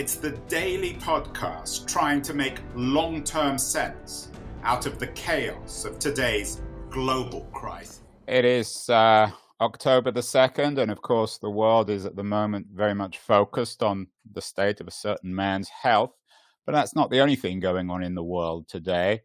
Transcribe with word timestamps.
it's 0.00 0.14
the 0.14 0.30
daily 0.48 0.94
podcast 0.94 1.86
trying 1.86 2.22
to 2.22 2.32
make 2.32 2.62
long 2.74 3.22
term 3.22 3.58
sense 3.58 4.30
out 4.62 4.86
of 4.86 4.98
the 4.98 5.08
chaos 5.08 5.84
of 5.84 5.98
today's 5.98 6.62
global 6.88 7.42
crisis. 7.52 8.00
It 8.26 8.46
is 8.46 8.88
uh, 8.88 9.30
October 9.60 10.10
the 10.10 10.22
2nd, 10.22 10.78
and 10.78 10.90
of 10.90 11.02
course, 11.02 11.36
the 11.36 11.50
world 11.50 11.90
is 11.90 12.06
at 12.06 12.16
the 12.16 12.24
moment 12.24 12.68
very 12.72 12.94
much 12.94 13.18
focused 13.18 13.82
on 13.82 14.06
the 14.32 14.40
state 14.40 14.80
of 14.80 14.88
a 14.88 14.90
certain 14.90 15.34
man's 15.34 15.68
health. 15.68 16.14
But 16.64 16.72
that's 16.72 16.96
not 16.96 17.10
the 17.10 17.20
only 17.20 17.36
thing 17.36 17.60
going 17.60 17.90
on 17.90 18.02
in 18.02 18.14
the 18.14 18.24
world 18.24 18.68
today. 18.68 19.20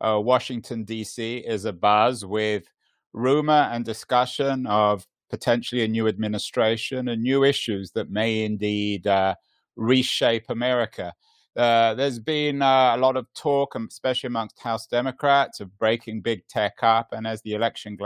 Uh, 0.00 0.20
Washington, 0.22 0.84
D.C. 0.84 1.38
is 1.38 1.64
abuzz 1.64 2.22
with 2.22 2.70
rumor 3.12 3.68
and 3.72 3.84
discussion 3.84 4.68
of 4.68 5.08
potentially 5.28 5.82
a 5.82 5.88
new 5.88 6.06
administration 6.06 7.08
and 7.08 7.20
new 7.20 7.42
issues 7.42 7.90
that 7.96 8.12
may 8.12 8.44
indeed 8.44 9.08
uh, 9.08 9.34
reshape 9.80 10.44
America. 10.48 11.12
Uh, 11.56 11.94
there's 11.94 12.20
been 12.20 12.62
uh, 12.62 12.94
a 12.94 12.98
lot 12.98 13.16
of 13.16 13.26
talk, 13.34 13.74
um, 13.74 13.88
especially 13.90 14.28
amongst 14.28 14.60
House 14.60 14.86
Democrats, 14.86 15.58
of 15.58 15.76
breaking 15.78 16.20
big 16.20 16.46
tech 16.46 16.74
up. 16.82 17.08
And 17.12 17.26
as 17.26 17.42
the 17.42 17.54
election 17.54 17.98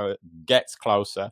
gets 0.46 0.74
closer, 0.74 1.30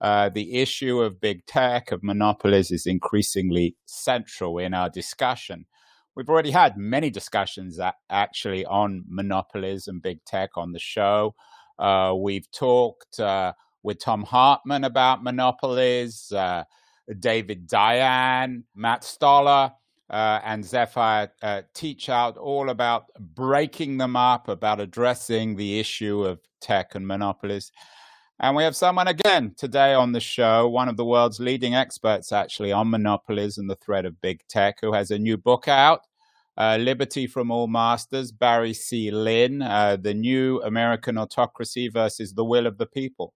uh, 0.00 0.30
the 0.30 0.54
issue 0.54 1.00
of 1.00 1.20
big 1.20 1.46
tech, 1.46 1.92
of 1.92 2.02
monopolies, 2.02 2.72
is 2.72 2.86
increasingly 2.86 3.76
central 3.86 4.58
in 4.58 4.74
our 4.74 4.90
discussion. 4.90 5.66
We've 6.16 6.28
already 6.28 6.50
had 6.50 6.76
many 6.76 7.10
discussions 7.10 7.78
actually 8.10 8.64
on 8.66 9.04
monopolies 9.06 9.88
and 9.88 10.02
big 10.02 10.24
tech 10.24 10.50
on 10.56 10.72
the 10.72 10.78
show. 10.78 11.34
Uh, 11.78 12.14
we've 12.16 12.50
talked 12.50 13.20
uh, 13.20 13.52
with 13.82 14.00
Thom 14.00 14.22
Hartmann 14.22 14.84
about 14.84 15.22
monopolies. 15.22 16.32
David 17.18 17.68
Dayen, 17.68 18.64
Matt 18.74 19.04
Stoller, 19.04 19.72
uh, 20.10 20.40
and 20.44 20.64
Zephyr 20.64 21.30
uh, 21.42 21.62
Teachout 21.74 22.36
all 22.36 22.70
about 22.70 23.06
breaking 23.18 23.96
them 23.98 24.16
up, 24.16 24.48
about 24.48 24.80
addressing 24.80 25.56
the 25.56 25.80
issue 25.80 26.24
of 26.24 26.40
tech 26.60 26.94
and 26.94 27.06
monopolies. 27.06 27.72
And 28.40 28.56
we 28.56 28.64
have 28.64 28.76
someone 28.76 29.08
again 29.08 29.54
today 29.56 29.94
on 29.94 30.12
the 30.12 30.20
show, 30.20 30.68
one 30.68 30.88
of 30.88 30.96
the 30.96 31.04
world's 31.04 31.38
leading 31.38 31.74
experts 31.74 32.32
actually 32.32 32.72
on 32.72 32.90
monopolies 32.90 33.58
and 33.58 33.70
the 33.70 33.76
threat 33.76 34.04
of 34.04 34.20
big 34.20 34.40
tech, 34.48 34.78
who 34.80 34.92
has 34.92 35.10
a 35.10 35.18
new 35.18 35.36
book 35.36 35.68
out, 35.68 36.00
uh, 36.56 36.76
Liberty 36.80 37.26
from 37.26 37.50
All 37.50 37.68
Masters, 37.68 38.32
Barry 38.32 38.74
C. 38.74 39.10
Lynn, 39.10 39.62
uh, 39.62 39.96
The 39.96 40.14
New 40.14 40.60
American 40.62 41.16
Autocracy 41.16 41.88
versus 41.88 42.34
the 42.34 42.44
Will 42.44 42.66
of 42.66 42.76
the 42.76 42.86
People. 42.86 43.34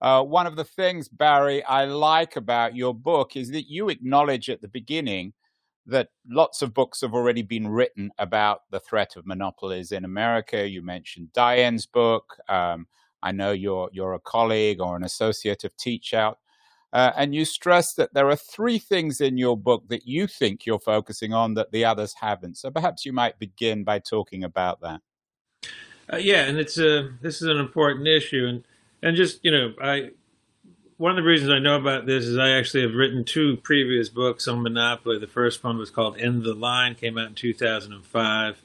Uh, 0.00 0.22
one 0.22 0.46
of 0.46 0.56
the 0.56 0.64
things, 0.64 1.08
Barry, 1.08 1.62
I 1.64 1.84
like 1.84 2.36
about 2.36 2.76
your 2.76 2.94
book 2.94 3.36
is 3.36 3.50
that 3.50 3.68
you 3.68 3.88
acknowledge 3.88 4.48
at 4.48 4.60
the 4.60 4.68
beginning 4.68 5.32
that 5.86 6.10
lots 6.28 6.62
of 6.62 6.74
books 6.74 7.00
have 7.00 7.14
already 7.14 7.42
been 7.42 7.66
written 7.66 8.10
about 8.18 8.62
the 8.70 8.78
threat 8.78 9.16
of 9.16 9.26
monopolies 9.26 9.90
in 9.90 10.04
America. 10.04 10.68
You 10.68 10.82
mentioned 10.82 11.32
Dayen's 11.32 11.86
book. 11.86 12.36
Um, 12.48 12.86
I 13.22 13.32
know 13.32 13.52
you're 13.52 13.88
you're 13.92 14.14
a 14.14 14.20
colleague 14.20 14.80
or 14.80 14.96
an 14.96 15.02
associate 15.04 15.64
of 15.64 15.76
Teachout. 15.76 16.36
Uh, 16.92 17.12
and 17.16 17.34
you 17.34 17.44
stress 17.44 17.94
that 17.94 18.14
there 18.14 18.30
are 18.30 18.36
three 18.36 18.78
things 18.78 19.20
in 19.20 19.36
your 19.36 19.56
book 19.56 19.86
that 19.88 20.06
you 20.06 20.26
think 20.26 20.64
you're 20.64 20.78
focusing 20.78 21.34
on 21.34 21.52
that 21.54 21.70
the 21.70 21.84
others 21.84 22.14
haven't. 22.18 22.56
So 22.56 22.70
perhaps 22.70 23.04
you 23.04 23.12
might 23.12 23.38
begin 23.38 23.84
by 23.84 23.98
talking 23.98 24.44
about 24.44 24.80
that. 24.80 25.00
Uh, 26.10 26.16
yeah, 26.16 26.44
and 26.44 26.56
it's 26.58 26.78
a 26.78 27.10
this 27.20 27.42
is 27.42 27.48
an 27.48 27.58
important 27.58 28.06
issue, 28.06 28.46
and 28.46 28.64
and 29.02 29.16
just 29.16 29.44
you 29.44 29.50
know, 29.50 29.74
I 29.80 30.10
one 30.98 31.12
of 31.12 31.16
the 31.16 31.28
reasons 31.28 31.50
I 31.50 31.60
know 31.60 31.76
about 31.76 32.06
this 32.06 32.24
is 32.24 32.36
I 32.36 32.50
actually 32.50 32.82
have 32.82 32.94
written 32.94 33.24
two 33.24 33.56
previous 33.58 34.08
books 34.08 34.48
on 34.48 34.62
monopoly. 34.62 35.18
The 35.18 35.28
first 35.28 35.62
one 35.62 35.78
was 35.78 35.90
called 35.90 36.18
End 36.18 36.42
the 36.42 36.54
Line, 36.54 36.96
came 36.96 37.16
out 37.16 37.28
in 37.28 37.34
2005. 37.34 38.62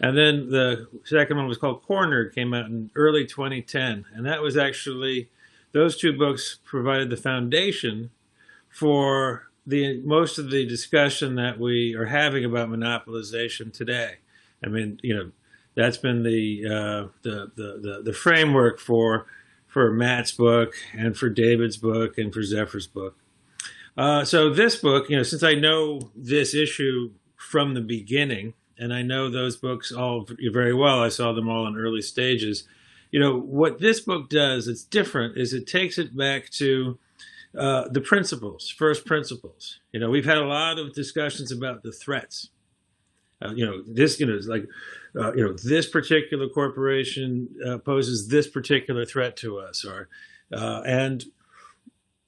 And 0.00 0.18
then 0.18 0.50
the 0.50 0.88
second 1.04 1.36
one 1.36 1.46
was 1.46 1.58
called 1.58 1.82
Cornered, 1.82 2.34
came 2.34 2.54
out 2.54 2.66
in 2.66 2.90
early 2.96 3.26
2010. 3.26 4.06
And 4.14 4.26
that 4.26 4.40
was 4.40 4.56
actually, 4.56 5.28
those 5.72 5.98
two 5.98 6.16
books 6.16 6.58
provided 6.64 7.10
the 7.10 7.18
foundation 7.18 8.10
for 8.70 9.50
the 9.66 10.00
most 10.00 10.38
of 10.38 10.50
the 10.50 10.66
discussion 10.66 11.34
that 11.36 11.60
we 11.60 11.94
are 11.94 12.06
having 12.06 12.46
about 12.46 12.70
monopolization 12.70 13.72
today. 13.72 14.16
I 14.64 14.68
mean, 14.68 15.00
you 15.02 15.14
know, 15.14 15.30
that's 15.74 15.98
been 15.98 16.22
the, 16.22 16.64
uh, 16.66 17.08
the, 17.22 17.52
the, 17.54 17.78
the, 17.80 18.02
the 18.04 18.12
framework 18.14 18.78
for 18.78 19.26
for 19.74 19.90
Matt's 19.90 20.30
book 20.30 20.76
and 20.96 21.16
for 21.16 21.28
David's 21.28 21.76
book 21.76 22.16
and 22.16 22.32
for 22.32 22.44
Zephyr's 22.44 22.86
book. 22.86 23.18
Uh, 23.96 24.24
so 24.24 24.48
this 24.48 24.76
book, 24.76 25.10
you 25.10 25.16
know, 25.16 25.24
since 25.24 25.42
I 25.42 25.54
know 25.54 26.12
this 26.14 26.54
issue 26.54 27.10
from 27.34 27.74
the 27.74 27.80
beginning, 27.80 28.54
and 28.78 28.94
I 28.94 29.02
know 29.02 29.28
those 29.28 29.56
books 29.56 29.90
all 29.90 30.28
very 30.52 30.72
well, 30.72 31.02
I 31.02 31.08
saw 31.08 31.32
them 31.32 31.48
all 31.48 31.66
in 31.66 31.76
early 31.76 32.02
stages. 32.02 32.68
You 33.10 33.18
know, 33.18 33.36
what 33.36 33.80
this 33.80 33.98
book 33.98 34.30
does, 34.30 34.68
it's 34.68 34.84
different, 34.84 35.36
is 35.36 35.52
it 35.52 35.66
takes 35.66 35.98
it 35.98 36.16
back 36.16 36.50
to 36.50 36.96
uh, 37.58 37.88
the 37.88 38.00
principles, 38.00 38.70
first 38.70 39.04
principles. 39.04 39.80
You 39.90 39.98
know, 39.98 40.08
we've 40.08 40.24
had 40.24 40.38
a 40.38 40.46
lot 40.46 40.78
of 40.78 40.94
discussions 40.94 41.50
about 41.50 41.82
the 41.82 41.90
threats. 41.90 42.50
Uh, 43.44 43.52
you 43.54 43.66
know, 43.66 43.82
this, 43.86 44.18
you 44.18 44.26
know, 44.26 44.38
like 44.46 44.66
uh, 45.18 45.32
you 45.34 45.44
know, 45.44 45.52
this 45.52 45.88
particular 45.88 46.48
corporation 46.48 47.48
uh, 47.66 47.78
poses 47.78 48.28
this 48.28 48.48
particular 48.48 49.04
threat 49.04 49.36
to 49.38 49.58
us, 49.58 49.84
or 49.84 50.08
uh, 50.52 50.82
and 50.86 51.24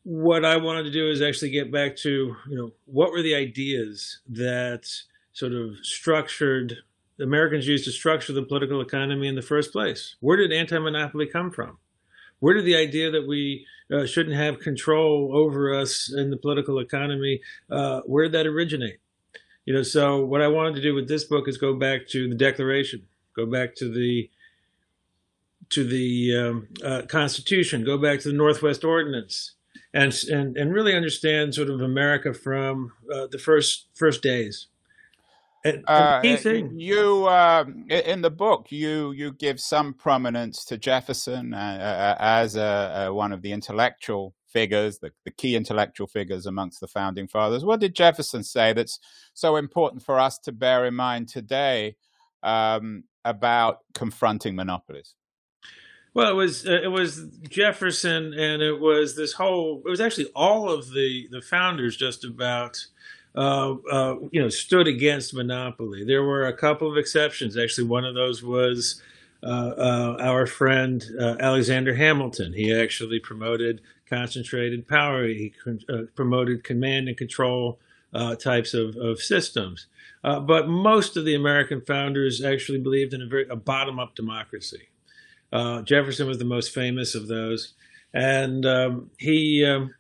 what 0.03 0.44
I 0.44 0.56
wanted 0.56 0.84
to 0.84 0.91
do 0.93 1.10
is 1.10 1.21
actually 1.22 1.50
get 1.50 1.72
back 1.72 1.97
to 1.99 2.37
you 2.49 2.56
know 2.56 2.71
what 2.84 3.10
were 3.10 3.22
the 3.22 3.34
ideas 3.34 4.21
that 4.28 4.88
sort 5.32 5.53
of 5.53 5.75
structured 5.82 6.78
Americans 7.21 7.66
used 7.66 7.84
to 7.84 7.91
structure 7.91 8.33
the 8.33 8.43
political 8.43 8.81
economy 8.81 9.27
in 9.27 9.34
the 9.34 9.43
first 9.43 9.72
place. 9.72 10.16
Where 10.21 10.37
did 10.37 10.53
anti-monopoly 10.53 11.27
come 11.27 11.50
from? 11.50 11.78
Where 12.41 12.54
did 12.54 12.66
the 12.66 12.77
idea 12.77 13.10
that 13.10 13.27
we 13.27 13.66
uh, 13.93 14.06
shouldn't 14.06 14.37
have 14.37 14.59
control 14.60 15.31
over 15.33 15.75
us 15.75 16.12
in 16.12 16.31
the 16.31 16.37
political 16.37 16.78
economy, 16.78 17.41
uh, 17.71 18.00
where 18.03 18.25
did 18.25 18.33
that 18.33 18.47
originate? 18.47 18.98
You 19.66 19.75
know, 19.75 19.82
so 19.82 20.25
what 20.25 20.41
I 20.41 20.49
wanted 20.49 20.77
to 20.77 20.81
do 20.81 20.94
with 20.94 21.09
this 21.09 21.25
book 21.25 21.49
is 21.49 21.59
go 21.59 21.75
back 21.75 22.06
to 22.09 22.28
the 22.28 22.37
Declaration, 22.37 23.03
go 23.34 23.47
back 23.47 23.75
to 23.77 23.93
the 23.93 24.31
to 25.71 25.82
the 25.82 26.37
um, 26.37 26.69
uh, 26.84 27.03
Constitution, 27.09 27.84
go 27.84 27.99
back 27.99 28.21
to 28.21 28.28
the 28.28 28.34
Northwest 28.34 28.84
Ordinance, 28.84 29.54
and 29.93 30.15
and 30.31 30.56
and 30.56 30.72
really 30.72 30.94
understand 30.94 31.56
sort 31.56 31.69
of 31.69 31.81
America 31.81 32.32
from 32.32 32.93
uh, 33.12 33.27
the 33.27 33.38
first 33.38 33.88
first 33.93 34.22
days. 34.22 34.69
And, 35.65 35.83
and 35.88 36.22
key 36.22 36.34
uh, 36.34 36.37
thing. 36.37 36.78
You 36.78 37.27
uh, 37.27 37.65
in 37.88 38.22
the 38.22 38.31
book, 38.31 38.71
you 38.71 39.10
you 39.10 39.33
give 39.33 39.59
some 39.59 39.94
prominence 39.94 40.65
to 40.66 40.78
Jefferson 40.78 41.54
uh, 41.54 41.56
uh, 42.16 42.22
as 42.22 42.54
a, 42.54 43.09
one 43.10 43.33
of 43.33 43.43
the 43.43 43.50
intellectual 43.50 44.35
figures, 44.49 44.99
the, 44.99 45.12
the 45.25 45.31
key 45.31 45.57
intellectual 45.57 46.07
figures 46.07 46.47
amongst 46.47 46.81
the 46.81 46.89
founding 46.89 47.29
fathers. 47.29 47.65
What 47.65 47.81
did 47.81 47.95
Jefferson 47.95 48.43
say 48.43 48.73
that's 48.73 48.99
so 49.34 49.57
important 49.57 50.03
for 50.03 50.19
us 50.19 50.39
to 50.41 50.53
bear 50.53 50.87
in 50.87 50.95
mind 50.95 51.28
today 51.28 51.97
um, 52.43 53.04
about 53.25 53.81
confronting 53.95 54.54
monopolies? 54.54 55.15
Well, 56.15 56.31
it 56.31 56.34
was 56.34 56.66
uh, 56.66 56.81
it 56.83 56.89
was 56.89 57.27
Jefferson, 57.48 58.33
and 58.33 58.63
it 58.63 58.81
was 58.81 59.16
this 59.16 59.34
whole. 59.34 59.83
It 59.84 59.91
was 59.91 60.01
actually 60.01 60.31
all 60.34 60.71
of 60.71 60.91
the 60.92 61.28
the 61.31 61.42
founders 61.42 61.97
just 61.97 62.25
about. 62.25 62.84
Uh, 63.34 63.75
uh, 63.92 64.16
you 64.31 64.41
know, 64.41 64.49
stood 64.49 64.89
against 64.89 65.34
monopoly. 65.34 66.07
There 66.07 66.22
were 66.22 66.47
a 66.47 66.57
couple 66.57 66.91
of 66.91 66.97
exceptions. 66.97 67.59
Actually, 67.59 67.87
one 67.87 68.07
of 68.07 68.15
those 68.15 68.42
was 68.42 69.03
uh, 69.42 69.75
uh, 69.77 70.16
our 70.21 70.47
friend 70.47 71.04
uh, 71.21 71.37
Alexander 71.39 71.95
Hamilton. 71.95 72.54
He 72.54 72.75
actually 72.75 73.21
promoted 73.21 73.83
concentrated 74.08 74.86
power. 74.88 75.26
He 75.26 75.53
uh, 75.66 76.03
promoted 76.14 76.64
command 76.64 77.08
and 77.08 77.16
control 77.16 77.78
uh, 78.14 78.34
types 78.36 78.74
of, 78.74 78.97
of 78.97 79.20
systems. 79.20 79.86
Uh, 80.22 80.41
but 80.41 80.68
most 80.68 81.16
of 81.16 81.24
the 81.24 81.34
American 81.34 81.80
founders 81.80 82.42
actually 82.42 82.78
believed 82.80 83.14
in 83.14 83.22
a, 83.22 83.26
very, 83.26 83.47
a 83.48 83.56
bottom 83.56 83.98
up 83.98 84.14
democracy. 84.14 84.88
Uh, 85.53 85.82
Jefferson 85.82 86.26
was 86.26 86.38
the 86.38 86.44
most 86.44 86.72
famous 86.72 87.14
of 87.14 87.28
those. 87.28 87.74
And 88.14 88.64
um, 88.64 89.10
he, 89.18 89.64
um, 89.64 89.94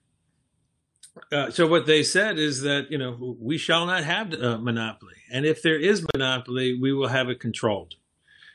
Uh, 1.32 1.50
so 1.50 1.66
what 1.66 1.86
they 1.86 2.02
said 2.02 2.38
is 2.38 2.60
that 2.60 2.90
you 2.90 2.98
know 2.98 3.36
we 3.40 3.56
shall 3.58 3.86
not 3.86 4.04
have 4.04 4.34
a 4.34 4.58
monopoly, 4.58 5.16
and 5.32 5.46
if 5.46 5.62
there 5.62 5.80
is 5.80 6.04
monopoly, 6.12 6.78
we 6.78 6.92
will 6.92 7.08
have 7.08 7.30
it 7.30 7.40
controlled. 7.40 7.94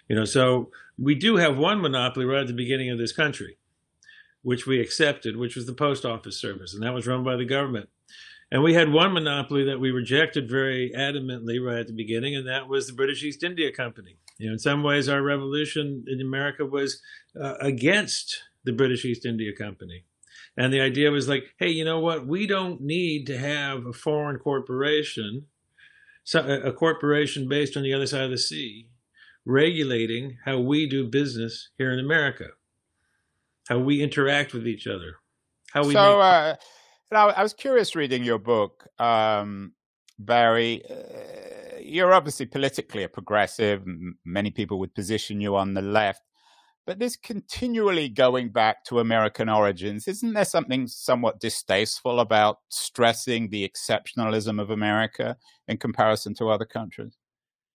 You 0.07 0.15
know, 0.15 0.25
so 0.25 0.69
we 0.97 1.15
do 1.15 1.37
have 1.37 1.57
one 1.57 1.81
monopoly 1.81 2.25
right 2.25 2.41
at 2.41 2.47
the 2.47 2.63
beginning 2.63 2.91
of 2.91 2.99
this 2.99 3.13
country, 3.13 3.57
which 4.41 4.65
we 4.65 4.79
accepted, 4.79 5.37
which 5.37 5.55
was 5.55 5.65
the 5.65 5.73
post 5.73 6.05
office 6.05 6.39
service, 6.39 6.73
and 6.73 6.83
that 6.83 6.93
was 6.93 7.07
run 7.07 7.23
by 7.23 7.35
the 7.35 7.45
government. 7.45 7.89
And 8.51 8.63
we 8.63 8.73
had 8.73 8.91
one 8.91 9.13
monopoly 9.13 9.63
that 9.65 9.79
we 9.79 9.91
rejected 9.91 10.49
very 10.49 10.91
adamantly 10.95 11.65
right 11.65 11.79
at 11.79 11.87
the 11.87 11.93
beginning, 11.93 12.35
and 12.35 12.47
that 12.47 12.67
was 12.67 12.85
the 12.85 12.93
British 12.93 13.23
East 13.23 13.43
India 13.43 13.71
Company. 13.71 14.17
You 14.37 14.47
know, 14.47 14.53
in 14.53 14.59
some 14.59 14.83
ways, 14.83 15.07
our 15.07 15.21
revolution 15.21 16.03
in 16.07 16.19
America 16.19 16.65
was 16.65 17.01
uh, 17.41 17.53
against 17.61 18.41
the 18.65 18.73
British 18.73 19.05
East 19.05 19.25
India 19.25 19.51
Company. 19.55 20.03
And 20.57 20.73
the 20.73 20.81
idea 20.81 21.11
was 21.11 21.29
like, 21.29 21.45
hey, 21.59 21.69
you 21.69 21.85
know 21.85 21.99
what? 21.99 22.27
We 22.27 22.45
don't 22.45 22.81
need 22.81 23.25
to 23.27 23.37
have 23.37 23.85
a 23.85 23.93
foreign 23.93 24.37
corporation, 24.37 25.45
a 26.33 26.73
corporation 26.73 27.47
based 27.47 27.77
on 27.77 27.83
the 27.83 27.93
other 27.93 28.05
side 28.05 28.23
of 28.23 28.31
the 28.31 28.37
sea, 28.37 28.89
regulating 29.45 30.37
how 30.43 30.59
we 30.59 30.89
do 30.89 31.07
business 31.07 31.69
here 31.77 31.93
in 31.93 31.99
America, 31.99 32.47
how 33.71 33.79
we 33.79 34.03
interact 34.03 34.53
with 34.53 34.67
each 34.67 34.85
other, 34.85 35.15
how 35.71 35.85
we. 35.85 35.93
So, 35.93 36.17
make- 36.17 36.57
uh, 37.13 37.33
I 37.37 37.41
was 37.41 37.53
curious 37.53 37.95
reading 37.95 38.21
your 38.21 38.37
book, 38.37 38.85
um, 38.99 39.71
Barry. 40.19 40.83
Uh, 40.89 41.79
you're 41.79 42.13
obviously 42.13 42.45
politically 42.45 43.03
a 43.03 43.09
progressive. 43.09 43.83
Many 44.25 44.51
people 44.51 44.77
would 44.79 44.93
position 44.93 45.39
you 45.39 45.55
on 45.55 45.73
the 45.73 45.81
left. 45.81 46.21
But 46.85 46.99
this 46.99 47.15
continually 47.15 48.09
going 48.09 48.49
back 48.49 48.83
to 48.85 48.99
American 48.99 49.47
origins, 49.47 50.05
isn't 50.07 50.33
there 50.33 50.43
something 50.43 50.87
somewhat 50.87 51.39
distasteful 51.39 52.19
about 52.19 52.57
stressing 52.69 53.51
the 53.51 53.69
exceptionalism 53.69 54.59
of 54.59 54.69
America 54.69 55.37
in 55.69 55.77
comparison 55.77 56.33
to 56.35 56.49
other 56.49 56.65
countries? 56.65 57.15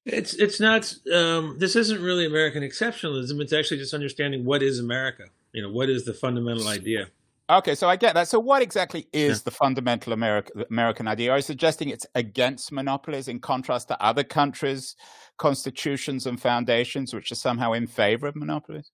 It's 0.04 0.34
it's 0.34 0.60
not. 0.60 0.92
Um, 1.12 1.56
this 1.58 1.74
isn't 1.74 2.02
really 2.02 2.26
American 2.26 2.62
exceptionalism. 2.62 3.40
It's 3.40 3.52
actually 3.54 3.78
just 3.78 3.94
understanding 3.94 4.44
what 4.44 4.62
is 4.62 4.78
America. 4.78 5.24
You 5.56 5.62
know, 5.62 5.70
what 5.70 5.88
is 5.88 6.04
the 6.04 6.12
fundamental 6.12 6.68
idea. 6.68 7.08
Okay, 7.48 7.74
so 7.74 7.88
I 7.88 7.96
get 7.96 8.12
that. 8.12 8.28
So, 8.28 8.38
what 8.38 8.60
exactly 8.60 9.08
is 9.14 9.38
yeah. 9.38 9.42
the 9.46 9.50
fundamental 9.52 10.12
American 10.12 10.64
American 10.68 11.08
idea? 11.08 11.30
Are 11.30 11.38
you 11.38 11.42
suggesting 11.42 11.88
it's 11.88 12.04
against 12.14 12.72
monopolies 12.72 13.26
in 13.26 13.40
contrast 13.40 13.88
to 13.88 14.02
other 14.02 14.22
countries' 14.22 14.96
constitutions 15.38 16.26
and 16.26 16.38
foundations, 16.38 17.14
which 17.14 17.32
are 17.32 17.36
somehow 17.36 17.72
in 17.72 17.86
favor 17.86 18.26
of 18.26 18.36
monopolies? 18.36 18.90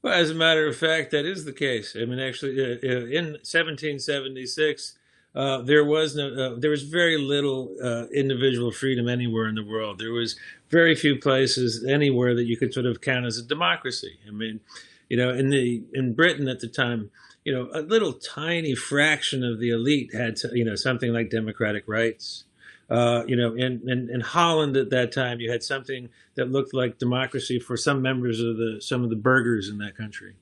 Well, 0.00 0.14
as 0.14 0.30
a 0.30 0.34
matter 0.34 0.68
of 0.68 0.76
fact, 0.76 1.10
that 1.10 1.24
is 1.24 1.44
the 1.44 1.52
case. 1.52 1.96
I 2.00 2.04
mean, 2.04 2.20
actually, 2.20 2.62
uh, 2.62 2.76
uh 2.84 3.06
in 3.06 3.24
1776, 3.42 4.96
uh, 5.34 5.62
there 5.62 5.84
was 5.84 6.14
no, 6.14 6.28
uh, 6.28 6.56
there 6.56 6.70
was 6.70 6.84
very 6.84 7.18
little 7.18 7.74
uh, 7.82 8.06
individual 8.14 8.70
freedom 8.70 9.08
anywhere 9.08 9.48
in 9.48 9.56
the 9.56 9.64
world. 9.64 9.98
There 9.98 10.12
was 10.12 10.36
very 10.70 10.94
few 10.94 11.18
places 11.18 11.84
anywhere 11.84 12.36
that 12.36 12.44
you 12.44 12.56
could 12.56 12.72
sort 12.72 12.86
of 12.86 13.00
count 13.00 13.26
as 13.26 13.38
a 13.38 13.42
democracy. 13.42 14.20
I 14.28 14.30
mean, 14.30 14.60
you 15.08 15.16
know, 15.16 15.30
in 15.30 15.50
the 15.50 15.82
in 15.92 16.14
Britain 16.14 16.48
at 16.48 16.60
the 16.60 16.68
time, 16.68 17.10
you 17.44 17.52
know, 17.52 17.68
a 17.72 17.82
little 17.82 18.12
tiny 18.12 18.74
fraction 18.74 19.44
of 19.44 19.60
the 19.60 19.70
elite 19.70 20.14
had, 20.14 20.38
you 20.52 20.64
know, 20.64 20.74
something 20.74 21.12
like 21.12 21.30
democratic 21.30 21.84
rights. 21.86 22.44
Uh, 22.90 23.24
you 23.26 23.34
know, 23.34 23.54
in, 23.54 23.80
in, 23.88 24.10
in 24.12 24.20
Holland 24.20 24.76
at 24.76 24.90
that 24.90 25.10
time, 25.10 25.40
you 25.40 25.50
had 25.50 25.62
something 25.62 26.10
that 26.34 26.50
looked 26.50 26.74
like 26.74 26.98
democracy 26.98 27.58
for 27.58 27.78
some 27.78 28.02
members 28.02 28.40
of 28.40 28.58
the 28.58 28.78
some 28.80 29.02
of 29.02 29.10
the 29.10 29.16
burghers 29.16 29.68
in 29.68 29.78
that 29.78 29.96
country. 29.96 30.34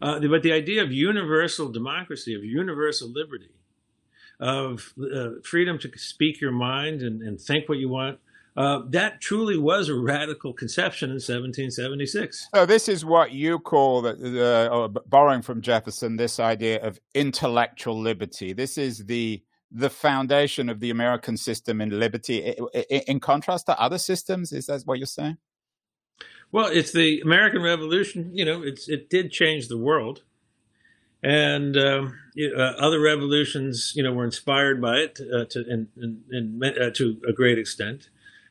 Uh, 0.00 0.20
but 0.20 0.42
the 0.42 0.52
idea 0.52 0.82
of 0.82 0.92
universal 0.92 1.70
democracy, 1.70 2.34
of 2.34 2.44
universal 2.44 3.08
liberty, 3.10 3.54
of 4.38 4.92
uh, 5.00 5.40
freedom 5.42 5.78
to 5.78 5.90
speak 5.96 6.40
your 6.40 6.52
mind 6.52 7.00
and, 7.00 7.22
and 7.22 7.40
think 7.40 7.68
what 7.68 7.78
you 7.78 7.88
want, 7.88 8.18
uh, 8.56 8.82
that 8.88 9.20
truly 9.20 9.58
was 9.58 9.88
a 9.88 9.94
radical 9.94 10.52
conception 10.52 11.10
in 11.10 11.16
1776. 11.16 12.48
Oh, 12.54 12.64
this 12.64 12.88
is 12.88 13.04
what 13.04 13.32
you 13.32 13.58
call, 13.58 14.02
the, 14.02 14.70
uh, 14.72 14.88
borrowing 15.06 15.42
from 15.42 15.60
Jefferson, 15.60 16.16
this 16.16 16.40
idea 16.40 16.82
of 16.82 16.98
intellectual 17.14 18.00
liberty. 18.00 18.52
This 18.52 18.78
is 18.78 19.06
the 19.06 19.42
the 19.72 19.90
foundation 19.90 20.68
of 20.68 20.78
the 20.78 20.90
American 20.90 21.36
system 21.36 21.80
in 21.80 21.98
liberty, 21.98 22.38
in 22.38 23.18
contrast 23.18 23.66
to 23.66 23.78
other 23.80 23.98
systems? 23.98 24.52
Is 24.52 24.66
that 24.66 24.82
what 24.84 24.98
you're 24.98 25.06
saying? 25.06 25.38
Well, 26.52 26.66
it's 26.66 26.92
the 26.92 27.20
American 27.20 27.62
Revolution. 27.62 28.30
You 28.32 28.44
know, 28.44 28.62
it's 28.62 28.88
it 28.88 29.10
did 29.10 29.32
change 29.32 29.68
the 29.68 29.76
world, 29.76 30.22
and 31.22 31.76
um, 31.76 32.18
uh, 32.38 32.60
other 32.60 33.00
revolutions, 33.00 33.92
you 33.96 34.02
know, 34.02 34.12
were 34.12 34.24
inspired 34.24 34.80
by 34.80 34.98
it 34.98 35.18
uh, 35.20 35.44
to 35.46 35.68
in, 35.68 35.88
in, 35.96 36.22
in, 36.30 36.62
uh, 36.64 36.90
to 36.90 37.20
a 37.28 37.32
great 37.32 37.58
extent. 37.58 38.08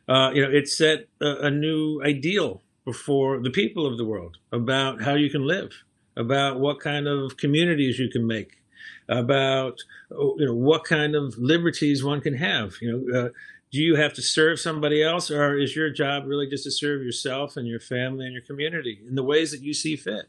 Uh, 0.07 0.31
you 0.33 0.41
know, 0.41 0.51
it 0.51 0.67
set 0.67 1.07
a, 1.21 1.47
a 1.47 1.51
new 1.51 2.01
ideal 2.03 2.61
before 2.85 3.41
the 3.41 3.49
people 3.49 3.85
of 3.85 3.97
the 3.97 4.05
world 4.05 4.37
about 4.51 5.01
how 5.01 5.15
you 5.15 5.29
can 5.29 5.45
live, 5.45 5.83
about 6.15 6.59
what 6.59 6.79
kind 6.79 7.07
of 7.07 7.37
communities 7.37 7.97
you 7.97 8.09
can 8.09 8.27
make, 8.27 8.61
about 9.09 9.79
oh, 10.11 10.35
you 10.37 10.45
know 10.45 10.53
what 10.53 10.83
kind 10.83 11.15
of 11.15 11.35
liberties 11.37 12.03
one 12.03 12.21
can 12.21 12.35
have. 12.35 12.75
You 12.81 12.91
know, 12.91 13.19
uh, 13.19 13.29
do 13.71 13.81
you 13.81 13.95
have 13.95 14.13
to 14.13 14.21
serve 14.21 14.59
somebody 14.59 15.03
else, 15.03 15.31
or 15.31 15.57
is 15.57 15.75
your 15.75 15.89
job 15.89 16.25
really 16.27 16.47
just 16.47 16.63
to 16.65 16.71
serve 16.71 17.01
yourself 17.01 17.57
and 17.57 17.67
your 17.67 17.79
family 17.79 18.25
and 18.25 18.33
your 18.33 18.43
community 18.43 19.01
in 19.07 19.15
the 19.15 19.23
ways 19.23 19.51
that 19.51 19.61
you 19.61 19.73
see 19.73 19.95
fit? 19.95 20.27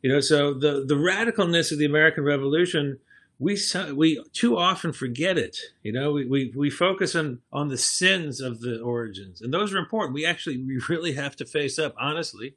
You 0.00 0.10
know, 0.10 0.20
so 0.20 0.54
the 0.54 0.84
the 0.86 0.96
radicalness 0.96 1.70
of 1.70 1.78
the 1.78 1.84
American 1.84 2.24
Revolution. 2.24 2.98
We, 3.42 3.58
we 3.92 4.22
too 4.32 4.56
often 4.56 4.92
forget 4.92 5.36
it. 5.36 5.58
You 5.82 5.90
know, 5.90 6.12
we, 6.12 6.26
we, 6.26 6.52
we 6.54 6.70
focus 6.70 7.16
on, 7.16 7.40
on 7.52 7.68
the 7.68 7.76
sins 7.76 8.40
of 8.40 8.60
the 8.60 8.80
origins, 8.80 9.40
and 9.40 9.52
those 9.52 9.74
are 9.74 9.78
important. 9.78 10.14
We 10.14 10.24
actually 10.24 10.58
we 10.58 10.80
really 10.88 11.14
have 11.14 11.34
to 11.36 11.44
face 11.44 11.76
up 11.76 11.92
honestly 11.98 12.54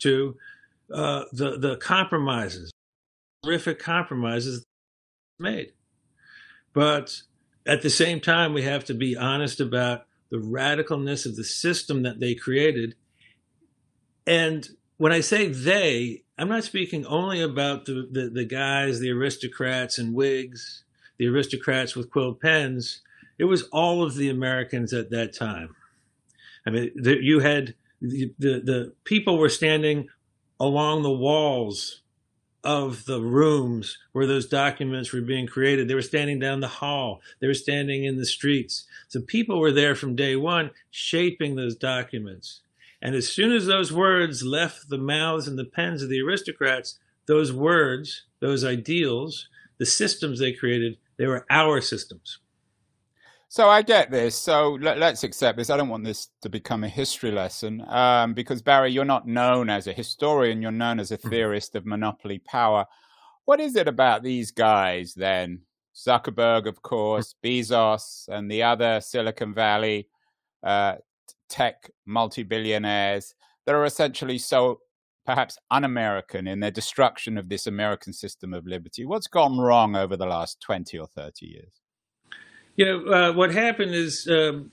to 0.00 0.36
uh, 0.94 1.24
the 1.32 1.58
the 1.58 1.76
compromises, 1.78 2.70
horrific 3.42 3.80
compromises 3.80 4.64
made. 5.40 5.72
But 6.72 7.22
at 7.66 7.82
the 7.82 7.90
same 7.90 8.20
time, 8.20 8.54
we 8.54 8.62
have 8.62 8.84
to 8.84 8.94
be 8.94 9.16
honest 9.16 9.60
about 9.60 10.06
the 10.30 10.36
radicalness 10.36 11.26
of 11.26 11.34
the 11.34 11.44
system 11.44 12.04
that 12.04 12.20
they 12.20 12.36
created. 12.36 12.94
And 14.24 14.68
when 14.98 15.12
I 15.12 15.20
say 15.20 15.48
they, 15.48 16.22
I'm 16.38 16.48
not 16.48 16.64
speaking 16.64 17.04
only 17.06 17.40
about 17.40 17.84
the, 17.84 18.08
the, 18.10 18.28
the 18.28 18.44
guys, 18.44 19.00
the 19.00 19.10
aristocrats 19.10 19.98
and 19.98 20.14
Whigs, 20.14 20.84
the 21.18 21.28
aristocrats 21.28 21.94
with 21.94 22.10
quill 22.10 22.34
pens. 22.34 23.00
It 23.38 23.44
was 23.44 23.64
all 23.64 24.02
of 24.02 24.14
the 24.14 24.30
Americans 24.30 24.92
at 24.92 25.10
that 25.10 25.34
time. 25.34 25.74
I 26.66 26.70
mean, 26.70 26.90
the, 26.94 27.22
you 27.22 27.40
had 27.40 27.74
the, 28.00 28.32
the, 28.38 28.60
the 28.60 28.92
people 29.04 29.38
were 29.38 29.48
standing 29.48 30.08
along 30.58 31.02
the 31.02 31.10
walls 31.10 32.02
of 32.64 33.04
the 33.04 33.20
rooms 33.20 33.96
where 34.12 34.26
those 34.26 34.46
documents 34.46 35.12
were 35.12 35.20
being 35.20 35.46
created. 35.46 35.86
They 35.86 35.94
were 35.94 36.02
standing 36.02 36.40
down 36.40 36.60
the 36.60 36.66
hall. 36.66 37.20
They 37.40 37.46
were 37.46 37.54
standing 37.54 38.04
in 38.04 38.16
the 38.16 38.26
streets. 38.26 38.86
So 39.08 39.20
people 39.20 39.60
were 39.60 39.70
there 39.70 39.94
from 39.94 40.16
day 40.16 40.34
one 40.34 40.72
shaping 40.90 41.54
those 41.54 41.76
documents. 41.76 42.62
And 43.02 43.14
as 43.14 43.28
soon 43.28 43.52
as 43.52 43.66
those 43.66 43.92
words 43.92 44.42
left 44.42 44.88
the 44.88 44.98
mouths 44.98 45.46
and 45.46 45.58
the 45.58 45.64
pens 45.64 46.02
of 46.02 46.08
the 46.08 46.20
aristocrats, 46.20 46.98
those 47.26 47.52
words, 47.52 48.24
those 48.40 48.64
ideals, 48.64 49.48
the 49.78 49.86
systems 49.86 50.40
they 50.40 50.52
created, 50.52 50.96
they 51.18 51.26
were 51.26 51.46
our 51.50 51.80
systems. 51.80 52.38
So 53.48 53.68
I 53.68 53.82
get 53.82 54.10
this. 54.10 54.34
So 54.34 54.76
let, 54.80 55.00
us 55.00 55.22
accept 55.22 55.56
this. 55.56 55.70
I 55.70 55.76
don't 55.76 55.88
want 55.88 56.04
this 56.04 56.28
to 56.42 56.48
become 56.48 56.84
a 56.84 56.88
history 56.88 57.30
lesson 57.30 57.82
um, 57.86 58.34
because 58.34 58.60
Barry, 58.60 58.90
you're 58.90 59.04
not 59.04 59.26
known 59.26 59.70
as 59.70 59.86
a 59.86 59.92
historian. 59.92 60.62
You're 60.62 60.72
known 60.72 60.98
as 60.98 61.12
a 61.12 61.18
mm-hmm. 61.18 61.30
theorist 61.30 61.74
of 61.76 61.86
monopoly 61.86 62.38
power. 62.38 62.86
What 63.44 63.60
is 63.60 63.76
it 63.76 63.86
about 63.86 64.22
these 64.22 64.50
guys 64.50 65.14
then? 65.14 65.62
Zuckerberg, 65.94 66.66
of 66.66 66.82
course, 66.82 67.34
Bezos, 67.42 68.28
and 68.28 68.50
the 68.50 68.62
other 68.62 69.00
Silicon 69.00 69.54
Valley 69.54 70.08
uh, 70.62 70.96
tech 71.48 71.90
multi-billionaires 72.04 73.34
that 73.64 73.74
are 73.74 73.84
essentially 73.84 74.38
so 74.38 74.80
perhaps 75.24 75.58
un-American 75.70 76.46
in 76.46 76.60
their 76.60 76.70
destruction 76.70 77.36
of 77.36 77.48
this 77.48 77.66
American 77.66 78.12
system 78.12 78.54
of 78.54 78.66
liberty. 78.66 79.04
What's 79.04 79.26
gone 79.26 79.58
wrong 79.58 79.96
over 79.96 80.16
the 80.16 80.26
last 80.26 80.60
20 80.60 80.98
or 80.98 81.06
30 81.06 81.46
years? 81.46 81.80
You 82.76 82.84
know, 82.84 83.12
uh, 83.12 83.32
what 83.32 83.52
happened 83.52 83.94
is, 83.94 84.28
um, 84.30 84.70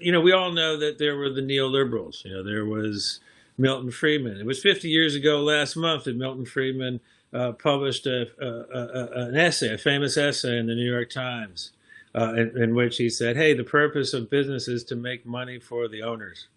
you 0.00 0.10
know, 0.10 0.20
we 0.20 0.32
all 0.32 0.52
know 0.52 0.76
that 0.78 0.98
there 0.98 1.16
were 1.16 1.30
the 1.30 1.42
neoliberals. 1.42 2.24
You 2.24 2.32
know, 2.32 2.42
there 2.42 2.64
was 2.64 3.20
Milton 3.58 3.90
Friedman. 3.90 4.38
It 4.38 4.46
was 4.46 4.60
50 4.60 4.88
years 4.88 5.14
ago 5.14 5.40
last 5.40 5.76
month 5.76 6.04
that 6.04 6.16
Milton 6.16 6.46
Friedman 6.46 7.00
uh, 7.32 7.52
published 7.52 8.06
a, 8.06 8.26
a, 8.40 8.46
a, 8.46 9.28
an 9.28 9.36
essay, 9.36 9.74
a 9.74 9.78
famous 9.78 10.16
essay 10.16 10.58
in 10.58 10.66
the 10.66 10.74
New 10.74 10.90
York 10.90 11.10
Times, 11.10 11.72
uh, 12.16 12.32
in, 12.34 12.62
in, 12.62 12.74
which 12.74 12.96
he 12.96 13.10
said, 13.10 13.36
"Hey, 13.36 13.54
the 13.54 13.64
purpose 13.64 14.14
of 14.14 14.30
business 14.30 14.68
is 14.68 14.84
to 14.84 14.96
make 14.96 15.26
money 15.26 15.58
for 15.58 15.88
the 15.88 16.02
owners." 16.02 16.48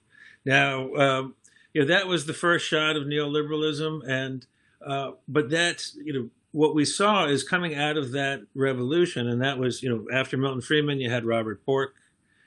Now, 0.45 0.93
um, 0.95 1.35
you 1.73 1.81
know, 1.81 1.87
that 1.87 2.07
was 2.07 2.25
the 2.25 2.33
first 2.33 2.65
shot 2.65 2.95
of 2.95 3.03
neoliberalism, 3.03 4.07
and 4.07 4.45
uh, 4.85 5.11
but 5.27 5.49
that's 5.49 5.95
you 6.03 6.13
know 6.13 6.29
what 6.51 6.73
we 6.73 6.85
saw 6.85 7.25
is 7.25 7.43
coming 7.43 7.75
out 7.75 7.97
of 7.97 8.11
that 8.11 8.41
revolution, 8.55 9.27
and 9.27 9.41
that 9.41 9.59
was, 9.59 9.83
you 9.83 9.89
know, 9.89 10.05
after 10.11 10.37
Milton 10.37 10.61
Friedman, 10.61 10.99
you 10.99 11.09
had 11.09 11.25
Robert 11.25 11.63
Bork, 11.65 11.95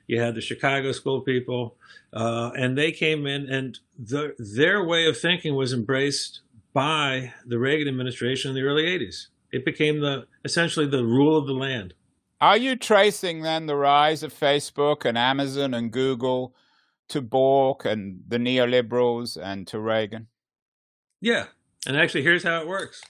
you 0.07 0.21
had 0.21 0.35
the 0.35 0.40
Chicago 0.40 0.92
School 0.92 1.21
people, 1.21 1.76
uh, 2.12 2.50
and 2.57 2.76
they 2.76 2.90
came 2.90 3.26
in, 3.26 3.49
and 3.49 3.78
the, 3.97 4.35
their 4.38 4.85
way 4.85 5.07
of 5.07 5.19
thinking 5.19 5.54
was 5.54 5.73
embraced 5.73 6.40
by 6.73 7.33
the 7.47 7.59
Reagan 7.59 7.88
administration 7.88 8.50
in 8.50 8.54
the 8.57 8.62
early 8.62 8.85
80s. 8.85 9.28
It 9.52 9.64
became 9.64 10.00
the 10.00 10.26
essentially 10.45 10.87
the 10.87 11.04
rule 11.04 11.37
of 11.37 11.47
the 11.47 11.52
land. 11.52 11.95
Are 12.42 12.56
you 12.56 12.75
tracing 12.75 13.42
then 13.42 13.66
the 13.66 13.76
rise 13.76 14.25
of 14.25 14.34
Facebook 14.34 15.04
and 15.04 15.16
Amazon 15.16 15.75
and 15.75 15.92
Google 15.92 16.56
to 17.11 17.22
Bork 17.22 17.84
and 17.84 18.25
the 18.26 18.38
neoliberals 18.38 19.40
and 19.40 19.64
to 19.68 19.78
Reagan? 19.78 20.26
Yeah. 21.20 21.46
And 21.87 21.96
actually, 21.96 22.25
here's 22.25 22.42
how 22.42 22.61
it 22.61 22.66
works 22.66 23.00